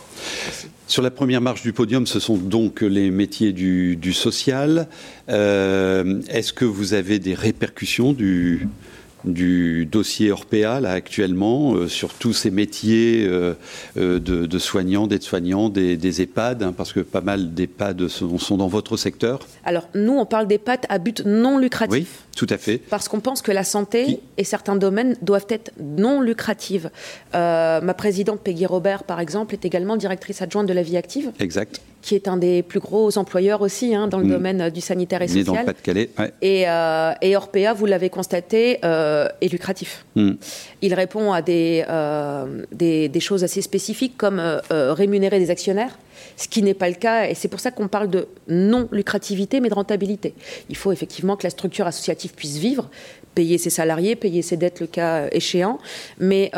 Sur 0.88 1.02
la 1.02 1.12
première 1.12 1.42
marche 1.42 1.62
du 1.62 1.72
podium, 1.72 2.06
ce 2.06 2.20
sont 2.20 2.38
donc 2.38 2.82
les 2.82 3.12
métiers 3.12 3.54
du, 3.54 3.96
du 3.96 4.14
social. 4.14 4.88
Est-ce 5.28 6.54
que 6.54 6.66
vous 6.66 6.94
avez 6.94 7.20
des 7.20 7.34
répercussions 7.34 8.14
du, 8.14 8.68
du 9.26 9.86
dossier 9.86 10.32
Orpea 10.32 10.80
là 10.82 10.92
actuellement 10.92 11.74
euh, 11.74 11.88
sur 11.88 12.14
tous 12.14 12.34
ces 12.34 12.52
métiers 12.52 13.26
euh, 13.28 13.54
euh, 13.98 14.20
de, 14.20 14.60
soignants, 14.60 15.08
d'aides-soignants, 15.08 15.70
des, 15.70 16.22
EHPAD, 16.22 16.64
hein, 16.64 16.74
parce 16.76 16.94
que 16.94 17.00
pas 17.00 17.22
mal 17.22 17.54
d'EHPAD 17.54 18.08
sont, 18.08 18.38
sont, 18.38 18.58
dans 18.58 18.68
votre 18.68 18.98
secteur. 18.98 19.40
Alors 19.64 19.88
nous, 19.96 20.14
on 20.14 20.26
parle 20.26 20.48
d'EHPAD 20.48 20.82
à 20.90 20.98
but 20.98 21.24
non 21.26 21.58
lucratif. 21.58 21.92
Oui, 21.94 22.08
tout 22.36 22.48
à 22.50 22.58
fait. 22.58 22.78
Parce 22.78 23.08
qu'on 23.08 23.20
pense 23.20 23.42
que 23.42 23.52
la 23.52 23.64
santé 23.64 24.20
et 24.38 24.44
certains 24.44 24.76
domaines 24.76 25.16
doivent 25.22 25.48
être 25.50 25.72
non 25.80 26.22
lucratifs. 26.22 26.88
ma 27.34 27.94
présidente 27.94 28.42
Peggy 28.42 28.66
Robert, 28.66 29.04
par 29.04 29.20
exemple, 29.20 29.54
est 29.54 29.66
également 29.66 29.98
directrice 29.98 30.42
adjointe 30.42 30.68
de 30.68 30.74
la 30.74 30.84
vie 30.84 30.98
active. 30.98 31.32
Exact 31.40 31.82
qui 32.04 32.16
est 32.16 32.28
un 32.28 32.38
des 32.38 32.62
plus 32.62 32.82
gros 32.82 33.18
employeurs 33.18 33.62
aussi 33.62 33.96
hein, 33.96 34.08
dans 34.08 34.20
le 34.20 34.26
mm. 34.26 34.30
domaine 34.30 34.62
euh, 34.62 34.70
du 34.70 34.82
sanitaire 34.82 35.22
et 35.22 35.28
social. 35.28 35.46
dans 35.46 35.60
le 35.60 35.66
Pas-de-Calais. 35.66 36.10
Et, 36.42 36.66
euh, 36.68 37.14
et, 37.22 37.36
Orpea, 37.36 37.74
vous 37.74 37.86
l'avez 37.86 38.10
constaté, 38.10 38.80
euh, 38.84 39.28
est 39.40 39.48
lucratif. 39.48 40.06
Mm. 40.16 40.34
Il 40.82 40.94
répond 40.94 41.32
à 41.32 41.42
des, 41.42 41.84
des, 42.72 43.08
des, 43.08 43.20
choses 43.20 43.44
assez 43.44 43.62
spécifiques 43.62 44.18
comme 44.18 44.42
rémunérer 44.70 45.40
des 45.40 45.50
actionnaires 45.50 45.98
ce 46.36 46.48
qui 46.48 46.64
n'est 46.64 46.74
pas 46.74 46.90
le 46.90 46.96
cas, 46.96 47.28
et 47.28 47.36
c'est 47.36 47.48
pour 47.48 47.60
ça 47.60 47.70
qu'on 47.70 47.88
parle 47.88 48.10
de 48.10 48.28
non-lucrativité, 48.48 49.60
mais 49.60 49.70
de 49.70 49.74
rentabilité. 49.74 50.34
Il 50.70 50.76
faut 50.76 50.92
effectivement 50.92 51.36
que 51.36 51.44
la 51.44 51.50
structure 51.52 51.86
associative 51.86 52.34
puisse 52.34 52.58
vivre, 52.58 52.90
payer 53.36 53.58
ses 53.58 53.70
salariés, 53.70 54.16
payer 54.16 54.42
ses 54.42 54.58
dettes 54.58 54.80
le 54.80 54.88
cas 54.88 55.28
échéant, 55.32 55.80
mais 56.20 56.50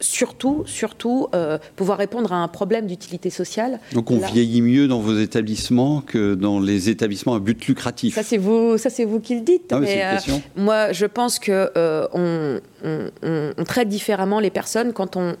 surtout, 0.00 0.64
surtout 0.66 1.28
euh, 1.34 1.58
pouvoir 1.76 1.98
répondre 1.98 2.32
à 2.32 2.36
un 2.36 2.48
problème 2.48 2.86
d'utilité 2.86 3.30
sociale. 3.30 3.78
Donc 3.92 4.10
on 4.10 4.18
vieillit 4.18 4.62
mieux 4.62 4.88
dans 4.88 5.00
vos 5.00 5.18
établissements 5.18 6.00
que 6.00 6.34
dans 6.34 6.58
les 6.58 6.88
établissements 6.88 7.34
à 7.34 7.38
but 7.38 7.66
lucratif. 7.66 8.14
Ça 8.14 8.22
c'est 8.22 8.38
vous, 8.38 8.78
ça 8.78 8.90
c'est 8.90 9.04
vous 9.04 9.20
qui 9.20 9.34
le 9.34 9.42
dites. 9.42 9.72
Ah, 9.72 9.80
mais 9.80 10.02
euh, 10.02 10.16
moi, 10.56 10.92
je 10.92 11.06
pense 11.06 11.38
que 11.38 11.70
euh, 11.76 12.60
on, 12.82 13.64
traite 13.64 13.88
différemment 13.88 14.40
les 14.40 14.50
personnes 14.50 14.92
quand 14.92 15.16
on 15.16 15.36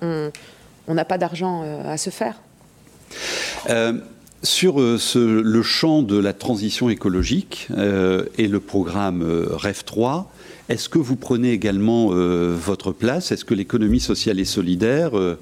n'a 0.88 1.04
pas 1.04 1.18
d'argent 1.18 1.64
à 1.84 1.96
se 1.96 2.10
faire. 2.10 2.40
Sur 4.42 4.78
le 4.78 5.62
champ 5.62 6.02
de 6.02 6.18
la 6.18 6.32
transition 6.32 6.90
écologique 6.90 7.68
et 8.38 8.46
le 8.46 8.60
programme 8.60 9.22
REF 9.50 9.84
3, 9.84 10.30
est-ce 10.70 10.88
que 10.88 10.98
vous 10.98 11.16
prenez 11.16 11.50
également 11.50 12.10
euh, 12.12 12.54
votre 12.56 12.92
place? 12.92 13.32
Est-ce 13.32 13.44
que 13.44 13.54
l'économie 13.54 13.98
sociale 13.98 14.38
et 14.38 14.44
solidaire 14.44 15.18
euh, 15.18 15.36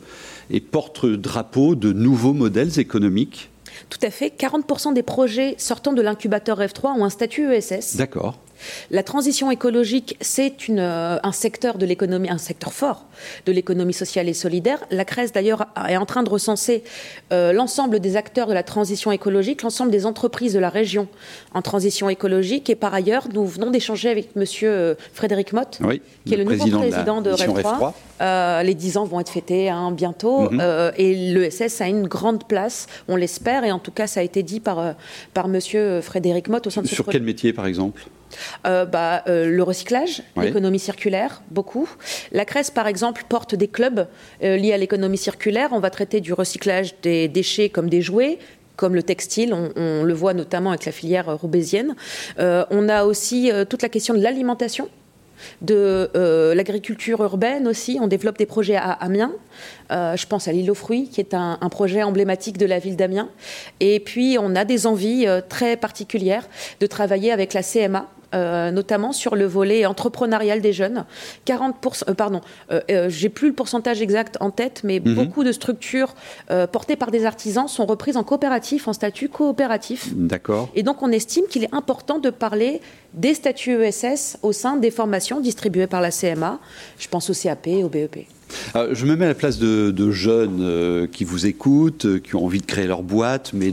est 0.51 0.61
porte-drapeau 0.61 1.75
de 1.75 1.93
nouveaux 1.93 2.33
modèles 2.33 2.81
économiques? 2.81 3.51
Tout 3.91 3.99
à 4.03 4.11
fait. 4.11 4.33
40% 4.37 4.95
des 4.95 5.03
projets 5.03 5.55
sortant 5.59 5.93
de 5.93 6.01
l'incubateur 6.01 6.61
F3 6.61 6.99
ont 6.99 7.05
un 7.05 7.11
statut 7.11 7.53
ESS. 7.53 7.97
D'accord. 7.97 8.39
La 8.91 9.03
transition 9.03 9.51
écologique, 9.51 10.17
c'est 10.21 10.55
euh, 10.71 11.19
un 11.23 11.33
secteur 11.33 11.79
de 11.79 11.87
l'économie, 11.87 12.31
un 12.31 12.39
secteur 12.39 12.73
fort 12.73 13.07
de 13.47 13.53
l'économie 13.53 13.93
sociale 13.93 14.29
et 14.29 14.35
solidaire. 14.35 14.85
La 14.91 15.05
CRES, 15.05 15.33
d'ailleurs, 15.33 15.67
est 15.89 15.97
en 15.97 16.07
train 16.07 16.23
de 16.23 16.31
recenser 16.31 16.85
euh, 17.33 17.53
l'ensemble 17.53 18.01
des 18.01 18.17
acteurs 18.17 18.47
de 18.47 18.55
la 18.55 18.63
transition 18.63 19.13
écologique, 19.13 19.63
l'ensemble 19.63 19.91
des 19.91 20.07
entreprises 20.07 20.53
de 20.53 20.59
la 20.59 20.71
région 20.71 21.09
en 21.55 21.63
transition 21.63 22.09
écologique. 22.09 22.71
Et 22.71 22.75
par 22.75 22.95
ailleurs, 22.95 23.29
nous 23.33 23.47
venons 23.47 23.71
d'échanger 23.71 24.11
avec 24.11 24.37
Monsieur 24.37 24.71
euh, 24.71 24.95
Frédéric 25.13 25.53
Mott, 25.53 25.81
qui 26.25 26.35
est 26.35 26.37
le, 26.37 26.45
nouveau 26.45 26.79
président 26.79 27.21
de, 27.21 27.31
REF 27.31 27.63
3. 27.63 28.63
les 28.63 28.75
10 28.75 28.97
ans 28.97 29.05
vont 29.05 29.21
être 29.21 29.33
fêtés 29.33 29.69
hein, 29.69 29.91
bientôt. 29.93 30.51
Mhm. 30.51 30.93
et 30.97 31.15
l'ESS 31.15 31.81
a 31.81 31.89
une 31.89 32.07
grande 32.07 32.47
place, 32.47 32.87
on 33.09 33.17
l'espère. 33.17 33.65
Et 33.65 33.73
en 33.73 33.79
tout 33.79 33.93
cas, 33.93 34.07
ça 34.07 34.21
a 34.21 34.23
été 34.23 34.43
dit 34.43 34.61
par, 34.61 34.95
par 35.35 35.49
Monsieur 35.49 36.01
Frédéric 36.01 36.49
Mott 36.49 36.67
au 36.67 36.71
sein 36.71 36.83
de 36.83 36.87
Sur 36.87 37.07
quel 37.07 37.23
métier, 37.23 37.53
par 37.53 37.67
exemple? 37.67 38.07
Euh, 38.67 38.85
bah, 38.85 39.23
euh, 39.29 39.49
le 39.49 39.63
recyclage, 39.63 40.23
l'économie 40.37 40.79
circulaire, 40.79 41.43
beaucoup. 41.51 41.89
La 42.33 42.45
CRES, 42.45 42.71
par 42.75 42.87
exemple, 42.87 43.25
porte 43.29 43.55
des 43.55 43.69
clubs 43.69 44.07
euh, 44.43 44.57
liés 44.57 44.73
à 44.73 44.79
l'économie 44.79 45.19
circulaire. 45.19 45.71
On 45.73 45.81
va 45.81 45.91
traiter 45.91 46.21
du 46.21 46.33
recyclage 46.33 46.95
des 47.03 47.29
déchets 47.29 47.69
comme 47.69 47.89
des 47.89 48.03
jouets, 48.03 48.39
comme 48.77 48.95
le 48.95 49.03
textile, 49.03 49.55
on, 49.55 50.05
le 50.05 50.15
voit 50.15 50.35
notamment 50.35 50.71
avec 50.71 50.85
la 50.85 50.93
filière 50.93 51.37
roubaisienne. 51.37 51.97
on 52.39 52.89
a 52.89 53.05
aussi 53.05 53.51
toute 53.69 53.83
la 53.83 53.89
question 53.89 54.15
de 54.15 54.21
l'alimentation 54.23 54.89
de 55.63 56.09
l'agriculture 56.55 57.21
urbaine 57.23 57.67
aussi. 57.67 57.99
On 58.01 58.07
développe 58.07 58.39
des 58.39 58.47
projets 58.47 58.77
à 58.77 58.93
Amiens. 58.93 59.33
Je 59.91 60.27
pense 60.27 60.49
à 60.49 60.53
l'île 60.53 60.71
aux 60.71 60.75
fruits, 60.75 61.09
qui 61.09 61.21
est 61.21 61.35
un, 61.35 61.59
un, 61.61 61.69
projet 61.69 62.03
emblématique 62.03 62.59
de 62.59 62.67
la 62.67 62.79
ville 62.79 62.97
d'Amiens. 62.97 63.29
Et 63.81 64.01
puis, 64.01 64.37
on 64.41 64.55
a 64.55 64.65
des 64.65 64.87
envies 64.87 65.27
très 65.49 65.77
particulières 65.77 66.49
de 66.81 66.87
travailler 66.87 67.33
avec 67.33 67.55
la 67.55 67.63
CMA, 67.63 68.09
euh, 68.35 68.71
notamment 68.71 69.13
sur 69.13 69.37
le 69.37 69.47
volet 69.47 69.87
entrepreneurial 69.87 70.61
des 70.61 70.75
jeunes. 70.75 71.07
40%, 71.47 72.11
euh, 72.11 72.15
pardon, 72.15 72.43
euh, 72.71 73.09
j'ai 73.09 73.31
plus 73.31 73.49
le 73.49 73.55
pourcentage 73.55 74.03
exact 74.03 74.37
en 74.41 74.51
tête, 74.51 74.83
mais 74.85 75.01
mhm. 75.01 75.15
beaucoup 75.15 75.45
de 75.45 75.53
structures 75.53 76.15
portées 76.71 76.97
par 76.97 77.11
des 77.11 77.25
artisans 77.25 77.69
sont 77.69 77.87
reprises 77.87 78.19
en 78.19 78.25
coopératif, 78.25 78.87
en 78.87 78.93
statut 78.93 79.31
coopératif. 79.31 80.13
D'accord. 80.15 80.69
Et 80.75 80.83
donc 80.83 81.03
on 81.03 81.11
estime 81.11 81.45
qu'il 81.49 81.65
est 81.65 81.75
important 81.75 82.19
de 82.19 82.29
parler 82.29 82.83
des 83.15 83.33
statuts 83.33 83.83
ESS 83.83 84.39
au 84.43 84.53
sein 84.53 84.77
des 84.77 84.91
formations 84.91 85.41
distribuées 85.41 85.87
par 85.87 86.03
la 86.03 86.11
CMA. 86.11 86.59
Je 86.99 87.09
pense 87.09 87.31
au 87.31 87.35
CAP 87.35 87.67
et 87.67 87.83
au 87.83 87.89
BEP. 87.89 88.27
Je 88.75 89.05
me 89.07 89.17
mets 89.17 89.25
à 89.25 89.29
la 89.29 89.35
place 89.35 89.59
de, 89.59 90.11
jeunes 90.11 91.09
qui 91.13 91.25
vous 91.25 91.47
écoutent, 91.47 92.21
qui 92.23 92.35
ont 92.35 92.45
envie 92.45 92.61
de 92.61 92.67
créer 92.67 92.87
leur 92.87 93.03
boîte, 93.03 93.53
mais 93.53 93.73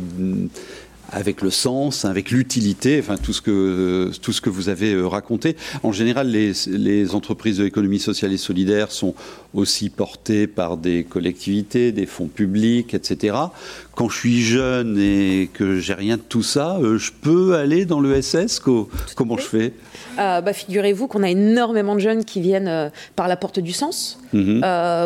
avec 1.11 1.41
le 1.41 1.49
sens, 1.49 2.05
avec 2.05 2.31
l'utilité, 2.31 2.99
enfin 2.99 3.17
tout 3.17 3.33
ce 3.33 3.41
que 3.41 4.11
tout 4.21 4.33
ce 4.33 4.41
que 4.41 4.49
vous 4.49 4.69
avez 4.69 4.93
euh, 4.93 5.07
raconté. 5.07 5.55
En 5.83 5.91
général, 5.91 6.27
les, 6.27 6.51
les 6.67 7.15
entreprises 7.15 7.57
de 7.57 7.63
l'économie 7.63 7.99
sociale 7.99 8.33
et 8.33 8.37
solidaire 8.37 8.91
sont 8.91 9.15
aussi 9.53 9.89
portées 9.89 10.47
par 10.47 10.77
des 10.77 11.03
collectivités, 11.03 11.91
des 11.91 12.05
fonds 12.05 12.27
publics, 12.27 12.93
etc. 12.93 13.37
Quand 13.95 14.09
je 14.09 14.17
suis 14.17 14.41
jeune 14.41 14.97
et 14.99 15.49
que 15.53 15.79
j'ai 15.79 15.93
rien 15.93 16.17
de 16.17 16.21
tout 16.21 16.43
ça, 16.43 16.77
euh, 16.81 16.97
je 16.97 17.11
peux 17.13 17.55
aller 17.55 17.85
dans 17.85 18.01
le 18.01 18.21
SS 18.21 18.59
Comment 19.15 19.37
je 19.37 19.43
fais? 19.43 19.73
Euh, 20.19 20.41
bah, 20.41 20.53
Figurez-vous 20.53 21.07
qu'on 21.07 21.23
a 21.23 21.29
énormément 21.29 21.95
de 21.95 21.99
jeunes 21.99 22.25
qui 22.25 22.41
viennent 22.41 22.91
par 23.15 23.27
la 23.27 23.37
porte 23.37 23.59
du 23.59 23.71
sens. 23.71 24.19
Mhm. 24.33 24.61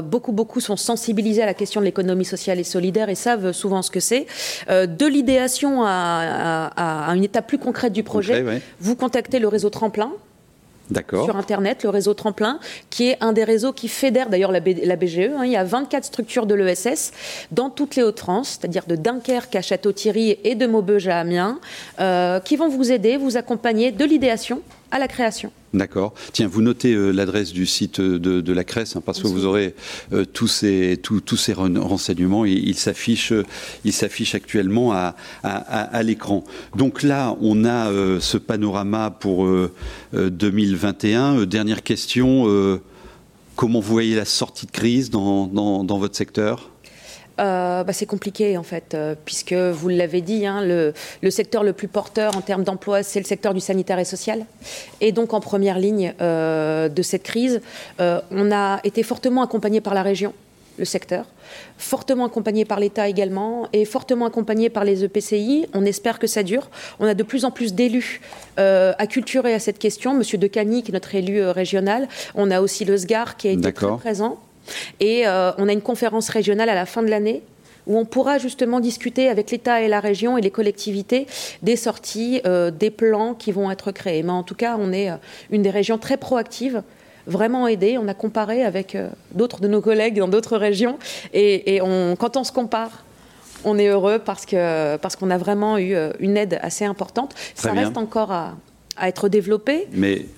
beaucoup, 0.10 0.32
beaucoup 0.32 0.60
sont 0.60 0.76
sensibilisés 0.76 1.44
à 1.44 1.46
la 1.46 1.54
question 1.54 1.82
de 1.82 1.86
l'économie 1.86 2.26
sociale 2.26 2.60
et 2.60 2.64
solidaire 2.64 3.10
et 3.10 3.16
savent 3.16 3.52
souvent 3.52 3.84
ce 3.84 3.92
que 3.92 4.00
c'est. 4.00 4.26
de 4.70 5.06
l'idéation 5.06 5.84
à, 5.86 7.12
une 7.16 7.24
étape 7.24 7.48
plus 7.48 7.60
concrète 7.60 7.94
du 7.94 8.04
projet, 8.04 8.44
vous 8.80 8.96
contactez 8.96 9.40
le 9.40 9.48
réseau 9.48 9.70
Tremplin, 9.70 10.12
sur 11.24 11.36
Internet, 11.36 11.84
le 11.84 11.90
réseau 11.90 12.14
Tremplin, 12.14 12.60
qui 12.90 13.10
est 13.10 13.18
un 13.22 13.34
des 13.34 13.44
réseaux 13.44 13.74
qui 13.74 13.88
fédère 13.88 14.30
d'ailleurs 14.30 14.52
la, 14.52 14.60
BGE. 14.60 15.20
Hein. 15.20 15.46
il 15.46 15.52
y 15.52 15.58
a 15.58 15.64
24 15.64 16.04
structures 16.04 16.46
de 16.46 16.56
l'ESS 16.56 17.12
dans 17.52 17.70
toutes 17.70 17.96
les 17.96 18.04
Hauts-de-France, 18.04 18.58
c'est-à-dire 18.60 18.86
de 18.88 18.96
Dunkerque 18.96 19.56
à 19.56 19.62
Château-Thierry 19.62 20.40
et 20.44 20.56
de 20.56 20.66
Maubeuge 20.66 21.08
à 21.08 21.20
Amiens, 21.20 21.60
euh, 22.00 22.40
qui 22.40 22.56
vont 22.56 22.70
vous 22.70 22.92
aider, 22.92 23.18
vous 23.18 23.38
accompagner 23.38 23.92
de 23.92 24.06
l'idéation 24.06 24.62
à 24.92 25.00
la 25.00 25.08
création. 25.08 25.52
D'accord. 25.74 26.14
Tiens, 26.34 26.48
vous 26.48 26.62
notez 26.62 26.94
euh, 26.94 27.12
l'adresse 27.12 27.54
du 27.54 27.66
site 27.66 28.02
de, 28.02 28.54
la 28.54 28.64
CRES 28.64 28.96
hein, 28.96 29.02
parce 29.06 29.22
que 29.22 29.28
vous 29.28 29.46
aurez 29.46 29.76
euh, 30.14 30.26
tous 30.26 30.48
ces, 30.48 31.00
tous 31.02 31.38
ces 31.38 31.54
renseignements. 31.54 32.46
Il, 32.46 32.68
il 32.68 32.76
s'affiche 32.76 33.34
actuellement 34.34 34.94
à, 34.94 35.16
à, 35.44 36.04
l'écran. 36.04 36.44
Donc 36.76 37.04
là, 37.04 37.36
on 37.42 37.66
a 37.66 37.90
euh, 37.90 38.20
ce 38.20 38.38
panorama 38.38 39.12
pour 39.12 39.48
2021. 40.14 41.46
dernière 41.46 41.84
question. 41.84 42.80
comment 43.56 43.80
vous 43.80 43.92
voyez 43.94 44.16
la 44.16 44.26
sortie 44.26 44.66
de 44.66 44.72
crise 44.72 45.12
dans, 45.12 45.48
dans, 45.48 45.84
dans 45.84 46.00
votre 46.00 46.16
secteur? 46.16 46.72
Bah, 47.40 47.94
C'est 47.94 48.06
compliqué 48.06 48.58
en 48.58 48.64
fait, 48.64 48.96
puisque 49.26 49.54
vous 49.54 49.90
l'avez 49.90 50.22
dit, 50.22 50.46
hein, 50.46 50.64
le, 50.64 50.94
le, 51.22 51.32
secteur 51.32 51.64
le 51.64 51.74
plus 51.74 51.88
porteur 51.88 52.36
en 52.36 52.42
termes 52.42 52.64
d'emploi, 52.64 53.04
c'est 53.04 53.20
le 53.20 53.26
secteur 53.26 53.54
du 53.54 53.60
sanitaire 53.60 54.00
et 54.00 54.06
social. 54.06 54.46
Et 55.02 55.12
donc 55.12 55.34
en 55.34 55.40
première 55.40 55.80
ligne 55.80 56.14
de 56.20 57.02
cette 57.02 57.24
crise, 57.24 57.62
on 58.00 58.52
a 58.52 58.80
été 58.84 59.04
fortement 59.04 59.42
accompagné 59.42 59.82
par 59.82 59.94
la 59.94 60.04
région 60.04 60.34
le 60.80 60.86
secteur, 60.86 61.26
fortement 61.78 62.26
accompagné 62.26 62.66
par 62.66 62.80
l'État 62.80 63.08
également 63.08 63.68
et 63.74 63.86
fortement 63.86 64.26
accompagné 64.26 64.70
par 64.70 64.86
les 64.86 65.04
EPCI. 65.04 65.68
On 65.74 65.86
espère 65.86 66.18
que 66.18 66.26
ça 66.26 66.42
dure. 66.42 66.70
On 67.00 67.06
a 67.06 67.14
de 67.14 67.24
plus 67.24 67.46
en 67.46 67.52
plus 67.52 67.74
d'élus 67.74 68.22
euh, 68.58 68.94
acculturés 68.98 69.54
à 69.54 69.60
cette 69.60 69.78
question. 69.78 70.14
Monsieur 70.16 70.38
De 70.38 70.48
Cagny, 70.48 70.82
qui 70.82 70.92
est 70.92 70.94
notre 70.94 71.14
élu 71.14 71.40
euh, 71.40 71.52
régional. 71.52 72.08
On 72.34 72.50
a 72.50 72.62
aussi 72.62 72.86
le 72.86 72.98
SGAR 72.98 73.38
qui 73.38 73.50
a 73.50 73.52
été 73.52 73.72
très 73.74 73.98
présent. 73.98 74.40
Et 75.00 75.28
euh, 75.28 75.52
on 75.58 75.68
a 75.68 75.74
une 75.74 75.82
conférence 75.82 76.30
régionale 76.30 76.70
à 76.70 76.76
la 76.76 76.86
fin 76.86 77.02
de 77.02 77.10
l'année 77.10 77.42
où 77.88 77.98
on 77.98 78.06
pourra 78.06 78.38
justement 78.38 78.80
discuter 78.80 79.30
avec 79.30 79.50
l'État 79.50 79.82
et 79.82 79.88
la 79.88 80.00
région 80.00 80.38
et 80.38 80.42
les 80.42 80.52
collectivités 80.52 81.26
des 81.64 81.76
sorties, 81.76 82.40
des 82.78 82.92
plans 82.92 83.34
qui 83.34 83.52
vont 83.52 83.72
être 83.72 83.92
créés. 83.92 84.22
Mais 84.22 84.32
en 84.32 84.44
tout 84.44 84.54
cas, 84.54 84.78
on 84.80 84.94
est 84.94 85.10
une 85.50 85.64
des 85.64 85.72
régions 85.72 85.98
très 85.98 86.18
proactives 86.18 86.84
vraiment 87.30 87.68
aidé. 87.68 87.98
On 87.98 88.08
a 88.08 88.14
comparé 88.14 88.64
avec 88.64 88.96
euh, 88.96 89.10
d'autres 89.32 89.62
de 89.62 89.68
nos 89.68 89.82
collègues 89.82 90.20
dans 90.20 90.28
d'autres 90.28 90.58
régions. 90.58 90.98
Et, 91.34 91.80
quand 92.20 92.36
on 92.36 92.44
se 92.44 92.52
compare, 92.52 93.04
on 93.64 93.78
est 93.78 93.88
heureux 93.88 94.20
parce 94.20 94.46
qu'on 94.46 94.98
parce 95.02 95.16
qu'on 95.16 95.30
a 95.30 95.38
vraiment 95.38 95.78
eu 95.78 95.94
euh, 95.94 96.12
une 96.20 96.38
aide 96.38 96.60
assez 96.62 96.86
importante. 96.86 97.36
Ça 97.56 97.72
reste 97.72 97.98
encore 97.98 98.32
à, 98.32 98.56
être 99.08 99.30
développé 99.30 99.88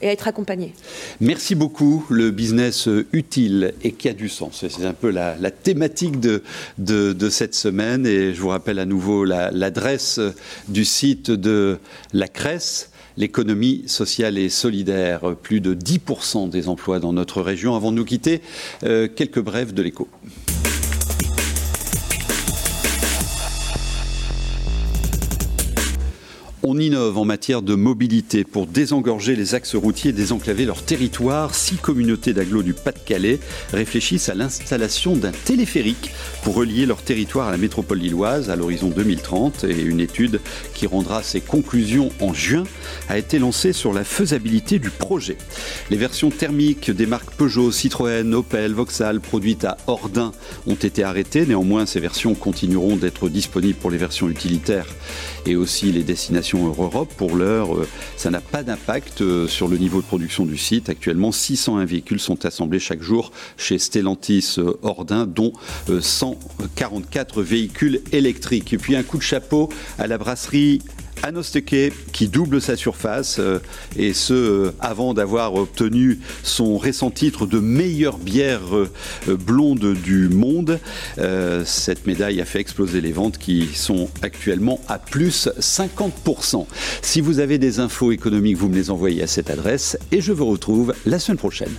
et 0.02 0.08
à 0.08 0.12
être 0.12 0.28
accompagné. 0.28 0.74
Merci 1.20 1.56
beaucoup. 1.56 2.06
Le 2.10 2.32
business 2.32 2.88
utile 3.12 3.74
et 3.84 3.92
qui 3.92 4.10
a 4.10 4.14
du 4.14 4.30
sens. 4.30 4.66
C'est 4.68 4.86
un 4.86 4.94
peu 4.94 5.10
la, 5.10 5.36
thématique 5.52 6.20
de, 6.20 6.44
de, 6.78 7.30
cette 7.30 7.56
semaine. 7.56 8.06
Et 8.06 8.34
je 8.34 8.42
vous 8.42 8.50
rappelle 8.50 8.80
à 8.80 8.86
nouveau 8.86 9.26
l'adresse 9.26 10.20
du 10.68 10.86
site 10.86 11.32
de 11.32 11.80
la 12.14 12.28
Cresse 12.28 12.92
l'économie 13.18 13.84
sociale 13.88 14.38
et 14.38 14.50
solidaire. 14.50 15.36
Plus 15.42 15.62
de 15.62 15.74
10% 15.74 16.50
des 16.50 16.68
emplois 16.68 17.00
dans 17.00 17.14
notre 17.14 17.42
région. 17.42 17.76
Avant 17.76 17.92
de 17.92 17.98
nous 17.98 18.06
quitter, 18.06 18.42
euh, 18.84 19.08
quelques 19.08 19.42
brèves 19.42 19.74
de 19.74 19.82
l'écho. 19.82 20.08
Innove 26.82 27.18
en 27.18 27.26
matière 27.26 27.62
de 27.62 27.76
mobilité 27.76 28.44
pour 28.44 28.68
désengorger 28.68 29.36
les 29.36 29.56
axes 29.56 29.76
routiers 29.76 30.10
et 30.10 30.14
désenclaver 30.14 30.66
leur 30.66 30.84
territoire. 30.84 31.54
Six 31.56 31.76
communautés 31.76 32.34
d'agglos 32.34 32.64
du 32.64 32.74
Pas-de-Calais 32.74 33.40
réfléchissent 33.72 34.30
à 34.30 34.36
l'installation 34.36 35.16
d'un 35.16 35.32
téléphérique 35.32 36.12
pour 36.44 36.56
relier 36.56 36.86
leur 36.86 37.02
territoire 37.02 37.48
à 37.48 37.52
la 37.52 37.58
métropole 37.58 38.00
lilloise 38.00 38.50
à 38.50 38.56
l'horizon 38.56 38.90
2030. 38.90 39.66
Et 39.66 39.82
une 39.82 40.00
étude 40.00 40.40
qui 40.74 40.88
rendra 40.88 41.24
ses 41.24 41.42
conclusions 41.42 42.10
en 42.20 42.34
juin 42.34 42.64
a 43.10 43.18
été 43.18 43.40
lancée 43.40 43.74
sur 43.74 43.94
la 43.94 44.04
faisabilité 44.04 44.80
du 44.80 44.90
projet. 44.90 45.38
Les 45.90 45.98
versions 45.98 46.32
thermiques 46.32 46.92
des 46.92 47.06
marques 47.06 47.32
Peugeot, 47.32 47.72
Citroën, 47.72 48.34
Opel, 48.34 48.74
Vauxhall 48.74 49.20
produites 49.20 49.66
à 49.66 49.78
Ordin 49.88 50.32
ont 50.68 50.76
été 50.76 51.04
arrêtées. 51.04 51.46
Néanmoins, 51.46 51.86
ces 51.86 52.00
versions 52.00 52.34
continueront 52.34 52.96
d'être 52.96 53.30
disponibles 53.30 53.80
pour 53.80 53.92
les 53.92 53.98
versions 53.98 54.30
utilitaires 54.30 54.88
et 55.46 55.56
aussi 55.56 55.92
les 55.92 56.04
destinations 56.04 56.71
Europe. 56.78 57.14
Pour 57.16 57.36
l'heure, 57.36 57.76
euh, 57.76 57.88
ça 58.18 58.30
n'a 58.30 58.42
pas 58.42 58.64
d'impact 58.64 59.22
euh, 59.22 59.48
sur 59.48 59.68
le 59.68 59.78
niveau 59.78 60.02
de 60.02 60.06
production 60.06 60.46
du 60.46 60.58
site. 60.58 60.90
Actuellement, 60.90 61.32
601 61.32 61.86
véhicules 61.86 62.20
sont 62.20 62.46
assemblés 62.46 62.80
chaque 62.80 63.02
jour 63.02 63.32
chez 63.58 63.80
Stellantis 63.80 64.56
euh, 64.58 64.74
Ordin, 64.82 65.26
dont 65.26 65.54
144 65.88 67.42
véhicules 67.42 68.02
électriques. 68.12 68.74
Et 68.74 68.78
puis 68.78 68.96
un 68.96 69.04
coup 69.04 69.18
de 69.18 69.24
chapeau 69.24 69.70
à 69.98 70.08
la 70.08 70.18
brasserie 70.18 70.82
Anosteke 71.24 71.94
qui 72.12 72.28
double 72.28 72.62
sa 72.62 72.76
surface 72.76 73.38
euh, 73.40 73.60
et 73.96 74.14
ce 74.14 74.34
euh, 74.34 74.72
avant 74.80 75.14
d'avoir 75.14 75.56
obtenu 75.56 76.20
son 76.44 76.78
récent 76.78 77.12
titre 77.12 77.46
de 77.46 77.60
meilleure 77.60 78.18
bière 78.18 78.76
euh, 78.76 78.90
blonde 79.28 79.94
du 79.94 80.30
monde. 80.30 80.80
cette 81.66 82.08
médaille 82.08 82.42
a 82.42 82.46
fait 82.46 82.60
exploser 82.60 83.02
les 83.02 83.12
ventes 83.12 83.38
qui 83.38 83.68
sont 83.74 84.10
actuellement 84.22 84.80
à 84.88 84.98
plus 85.00 85.48
50%. 85.60 86.66
Si 87.02 87.22
vous 87.22 87.40
avez 87.40 87.58
des 87.58 87.80
infos 87.80 88.12
économiques, 88.12 88.58
vous 88.58 88.70
me 88.70 88.76
les 88.76 88.90
envoyez 88.90 89.24
à 89.24 89.28
cette 89.28 89.50
adresse 89.50 89.98
et 90.12 90.22
je 90.22 90.32
vous 90.32 90.46
retrouve 90.46 90.94
la 91.06 91.20
semaine 91.20 91.38
prochaine. 91.38 91.72